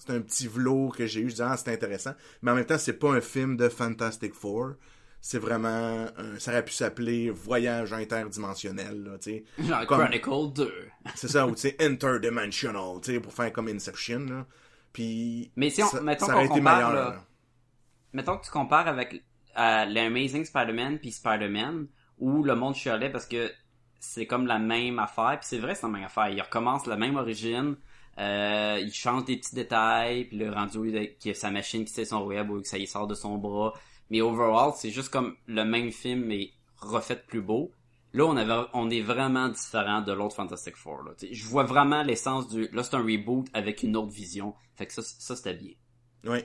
[0.08, 1.24] un petit velours que j'ai eu.
[1.24, 2.14] Je disais, ah, c'est intéressant.
[2.42, 4.74] Mais en même temps, c'est pas un film de Fantastic Four.
[5.20, 9.44] C'est vraiment, un- ça aurait pu s'appeler Voyage interdimensionnel, là, tu sais.
[9.66, 10.72] Genre Comme- Chronicle 2.
[11.14, 14.46] C'est ça, ou tu sais, Interdimensional, tu sais, pour faire comme Inception, là.
[14.92, 17.10] Puis, Mais si on- ça, mettons ça aurait qu'on été compare, meilleur, là.
[17.10, 17.24] là.
[18.14, 19.22] Mettons que tu compares avec
[19.58, 21.86] euh, l'Amazing Spider-Man puis Spider-Man,
[22.18, 23.50] où le monde chialait parce que
[23.98, 26.28] c'est comme la même affaire, puis c'est vrai, c'est la même affaire.
[26.28, 27.76] Il recommence la même origine,
[28.18, 32.04] euh, il change des petits détails, puis le rendu il a- sa machine qui sait
[32.04, 33.74] son web ou que ça y sort de son bras.
[34.10, 37.72] Mais overall, c'est juste comme le même film, mais refait plus beau.
[38.12, 41.02] Là, on, avait, on est vraiment différent de l'autre Fantastic Four.
[41.02, 41.12] Là.
[41.28, 42.68] Je vois vraiment l'essence du...
[42.68, 44.54] Là, c'est un reboot avec une autre vision.
[44.76, 45.72] Fait que ça, ça c'était bien.
[46.24, 46.38] Oui.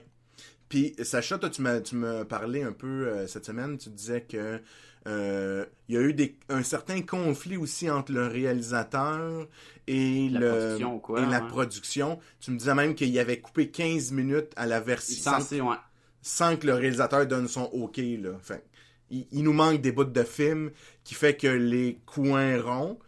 [0.69, 3.77] Puis, Sacha, toi, tu m'as, tu m'as parlé un peu euh, cette semaine.
[3.77, 4.61] Tu disais que
[5.07, 9.47] euh, il y a eu des, un certain conflit aussi entre le réalisateur
[9.87, 12.19] et, La le, production quoi, et la production.
[12.39, 15.75] Tu me disais même qu'il y avait coupé 15 minutes à la version ouais.
[16.21, 17.97] sans que le réalisateur donne son OK.
[17.97, 18.37] Là.
[18.41, 18.63] Fait,
[19.09, 20.69] il, il nous manque des bouts de film
[21.03, 22.99] qui fait que les coins ronds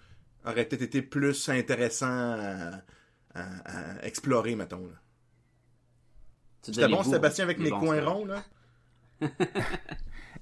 [0.45, 2.81] auraient peut-être été plus intéressants à,
[3.35, 4.87] à- à explorer, mettons.
[4.87, 4.93] Là.
[6.61, 8.43] C'était bon, Sébastien, avec les mes coins ronds, là?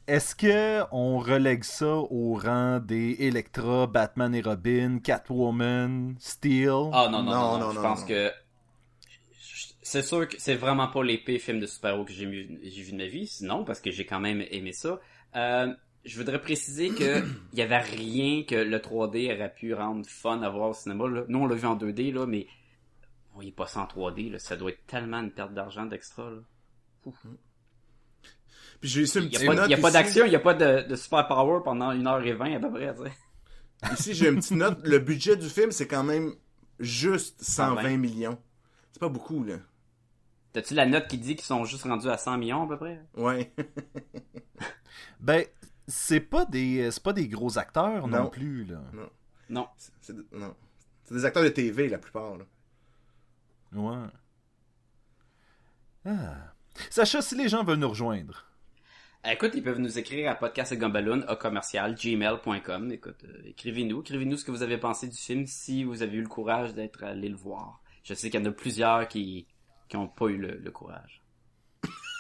[0.08, 6.90] Est-ce que on relègue ça au rang des Electra, Batman et Robin, Catwoman, Steel?
[6.94, 8.08] Ah non, non, non, Non, non, non, je non, pense non.
[8.08, 8.32] que
[9.82, 12.92] c'est sûr que c'est vraiment pas l'épée film de super-héros que j'ai vu, j'ai vu
[12.92, 15.00] de ma vie, sinon, parce que j'ai quand même aimé ça.
[15.36, 15.74] Euh,
[16.06, 20.42] je voudrais préciser que il y avait rien que le 3D aurait pu rendre fun
[20.42, 21.08] à voir au cinéma.
[21.08, 21.24] Là.
[21.28, 22.48] Nous, on l'a vu en 2D, là, mais
[23.40, 24.40] voyez pas ça en 3D, là.
[24.40, 26.30] ça doit être tellement une perte d'argent d'extra.
[26.30, 26.40] Là.
[28.82, 30.88] Puis j'ai une petite note il y a pas d'action, il y a pas de,
[30.88, 33.12] de super power pendant 1h20 à peu près.
[33.94, 34.80] Ici, j'ai une petite note.
[34.86, 36.34] Le budget du film, c'est quand même
[36.80, 37.98] juste 120 120.
[37.98, 38.38] millions.
[38.92, 39.56] C'est pas beaucoup, là.
[40.52, 43.02] T'as-tu la note qui dit qu'ils sont juste rendus à 100 millions à peu près?
[43.16, 43.54] Ouais.
[45.20, 45.44] Ben,
[45.88, 48.30] c'est pas des c'est pas des gros acteurs non, Non.
[48.30, 48.82] plus là.
[49.50, 49.68] Non.
[49.78, 50.56] C'est- c'est non.
[51.04, 52.46] C'est des acteurs de TV, la plupart, là.
[53.74, 54.08] Ouais.
[56.06, 56.54] Ah.
[56.90, 58.46] Sacha, si les gens veulent nous rejoindre,
[59.26, 62.92] Euh, Écoute, ils peuvent nous écrire à podcastgumballoon à commercial gmail.com.
[62.92, 66.22] Écoute, euh, écrivez-nous, écrivez-nous ce que vous avez pensé du film si vous avez eu
[66.22, 67.82] le courage d'être allé le voir.
[68.04, 69.46] Je sais qu'il y en a plusieurs qui
[69.90, 71.22] qui ont pas eu le courage.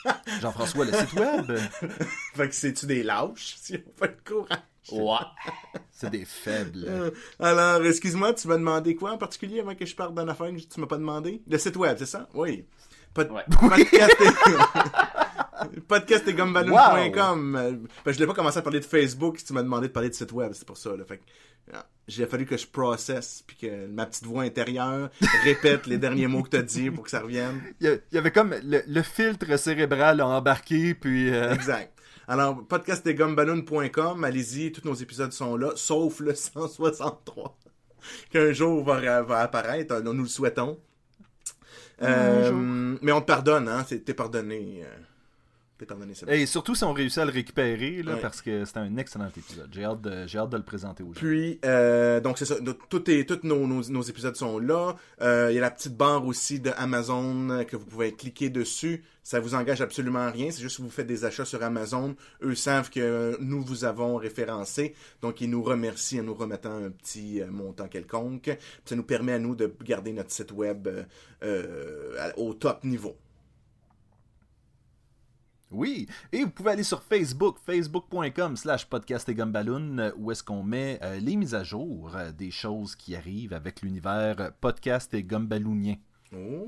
[0.42, 1.58] Jean-François, le site web,
[2.36, 4.60] Fait que c'est-tu des lâches, si on fait le courage?
[4.92, 5.80] Ouais.
[5.92, 6.86] c'est des faibles.
[6.88, 10.48] Euh, Alors, excuse-moi, tu m'as demandé quoi en particulier avant que je parte d'une affaire
[10.52, 11.42] que tu m'as pas demandé?
[11.48, 12.28] Le site web, c'est ça?
[12.34, 12.66] Oui.
[13.14, 13.44] Pod- Ouais.
[13.70, 14.16] Podcast
[15.76, 15.80] et...
[15.82, 17.56] podcast et gumballoon.com.
[17.56, 17.72] Euh,
[18.06, 20.10] ben, je l'ai pas commencé à parler de Facebook si tu m'as demandé de parler
[20.10, 20.96] de site web, c'est pour ça.
[20.96, 21.04] Là.
[21.06, 21.24] Fait que,
[22.10, 25.10] j'ai fallu que je processe puis que ma petite voix intérieure
[25.44, 27.62] répète les derniers mots que t'as dit pour que ça revienne.
[27.80, 31.94] Il y, avait comme le, le filtre cérébral a embarqué, puis euh, Exact.
[32.28, 37.58] Alors, podcastetgumballoon.com, allez-y, tous nos épisodes sont là, sauf le 163,
[38.32, 40.78] qu'un jour va, va apparaître, nous, nous le souhaitons.
[42.02, 44.84] Euh, mais on te pardonne, hein, c'est- t'es pardonné.
[46.32, 48.22] Et surtout si on réussit à le récupérer, là, Ouais.
[48.22, 49.70] parce que c'était un excellent épisode.
[49.74, 51.20] J'ai hâte, de, j'ai hâte de le présenter aux gens.
[51.20, 52.56] Puis, euh, donc c'est ça.
[52.90, 53.04] Tous
[53.44, 54.96] nos, nos, nos épisodes sont là.
[55.22, 59.04] Euh, Il y a la petite barre aussi de Amazon que vous pouvez cliquer dessus.
[59.24, 60.50] Ça vous engage absolument rien.
[60.50, 62.16] C'est juste que vous faites des achats sur Amazon.
[62.42, 64.96] Eux savent que nous vous avons référencé.
[65.22, 68.44] Donc, ils nous remercient en nous remettant un petit euh, montant quelconque.
[68.44, 70.88] Puis ça nous permet à nous de garder notre site web
[71.44, 73.16] euh, au top niveau.
[75.72, 80.44] Oui, et vous pouvez aller sur Facebook, facebook.com slash podcast et gumballoon, euh, où est-ce
[80.44, 85.14] qu'on met euh, les mises à jour euh, des choses qui arrivent avec l'univers podcast
[85.14, 85.96] et gumballoonien.
[86.34, 86.68] Oh.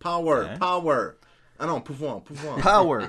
[0.00, 0.58] Power, Hein?
[0.58, 1.10] power.
[1.58, 2.56] Ah non, pouvoir, pouvoir.
[2.58, 3.06] Power!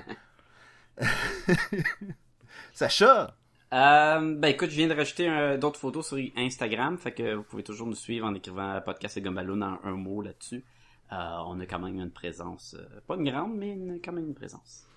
[2.74, 3.36] Sacha!
[3.74, 7.64] Euh, ben écoute, je viens de rajouter d'autres photos sur Instagram, fait que vous pouvez
[7.64, 10.64] toujours nous suivre en écrivant podcast et Gumballoon en un mot là-dessus.
[11.12, 14.28] Euh, on a quand même une présence, euh, pas une grande, mais une- quand même
[14.28, 14.88] une présence.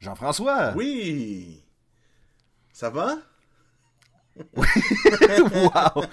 [0.00, 0.74] Jean-François!
[0.76, 1.62] Oui.
[2.72, 3.16] Ça va?
[4.56, 6.04] wow!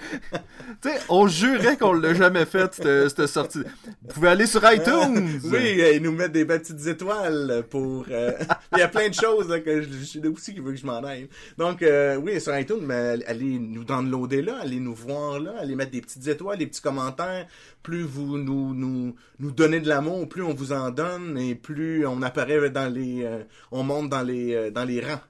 [0.82, 3.60] tu sais, on jurait qu'on l'a jamais fait, cette, cette sortie.
[4.02, 5.40] Vous pouvez aller sur iTunes!
[5.44, 8.06] Oui, euh, ils nous mettent des belles petites étoiles pour...
[8.10, 8.32] euh,
[8.72, 10.72] Il y a plein de choses là, que je, je suis là aussi qui veut
[10.72, 11.28] que je m'en aille.
[11.58, 15.74] Donc, euh, oui, sur iTunes, mais allez nous downloader là, allez nous voir là, allez
[15.74, 17.46] mettre des petites étoiles, des petits commentaires.
[17.82, 22.06] Plus vous nous, nous, nous donnez de l'amour, plus on vous en donne et plus
[22.06, 23.24] on apparaît dans les...
[23.24, 25.20] euh, on monte dans les, euh, dans les rangs.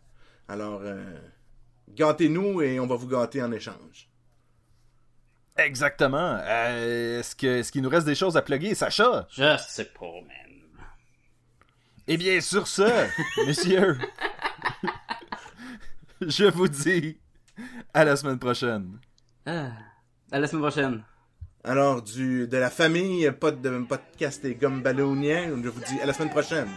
[0.48, 1.02] Alors, euh,
[1.88, 4.08] gâtez-nous et on va vous gâter en échange.
[5.56, 6.38] Exactement.
[6.42, 9.26] Euh, est-ce, que, est-ce qu'il nous reste des choses à plugger, Sacha?
[9.30, 10.86] Je sais pas, man.
[12.08, 13.06] Eh bien, sur ce,
[13.46, 13.98] messieurs,
[16.20, 17.18] je vous dis
[17.94, 18.98] à la semaine prochaine.
[19.44, 19.70] Ah.
[20.30, 21.02] À la semaine prochaine.
[21.64, 26.12] Alors, du, de la famille pod, de podcast et gumballoonien, je vous dis à la
[26.12, 26.68] semaine prochaine.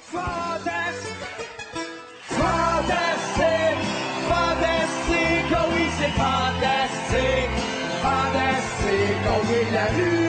[0.00, 0.85] Fantastique,
[6.06, 7.50] c'est fantastique,
[8.02, 10.25] fantastique, oh oui la rue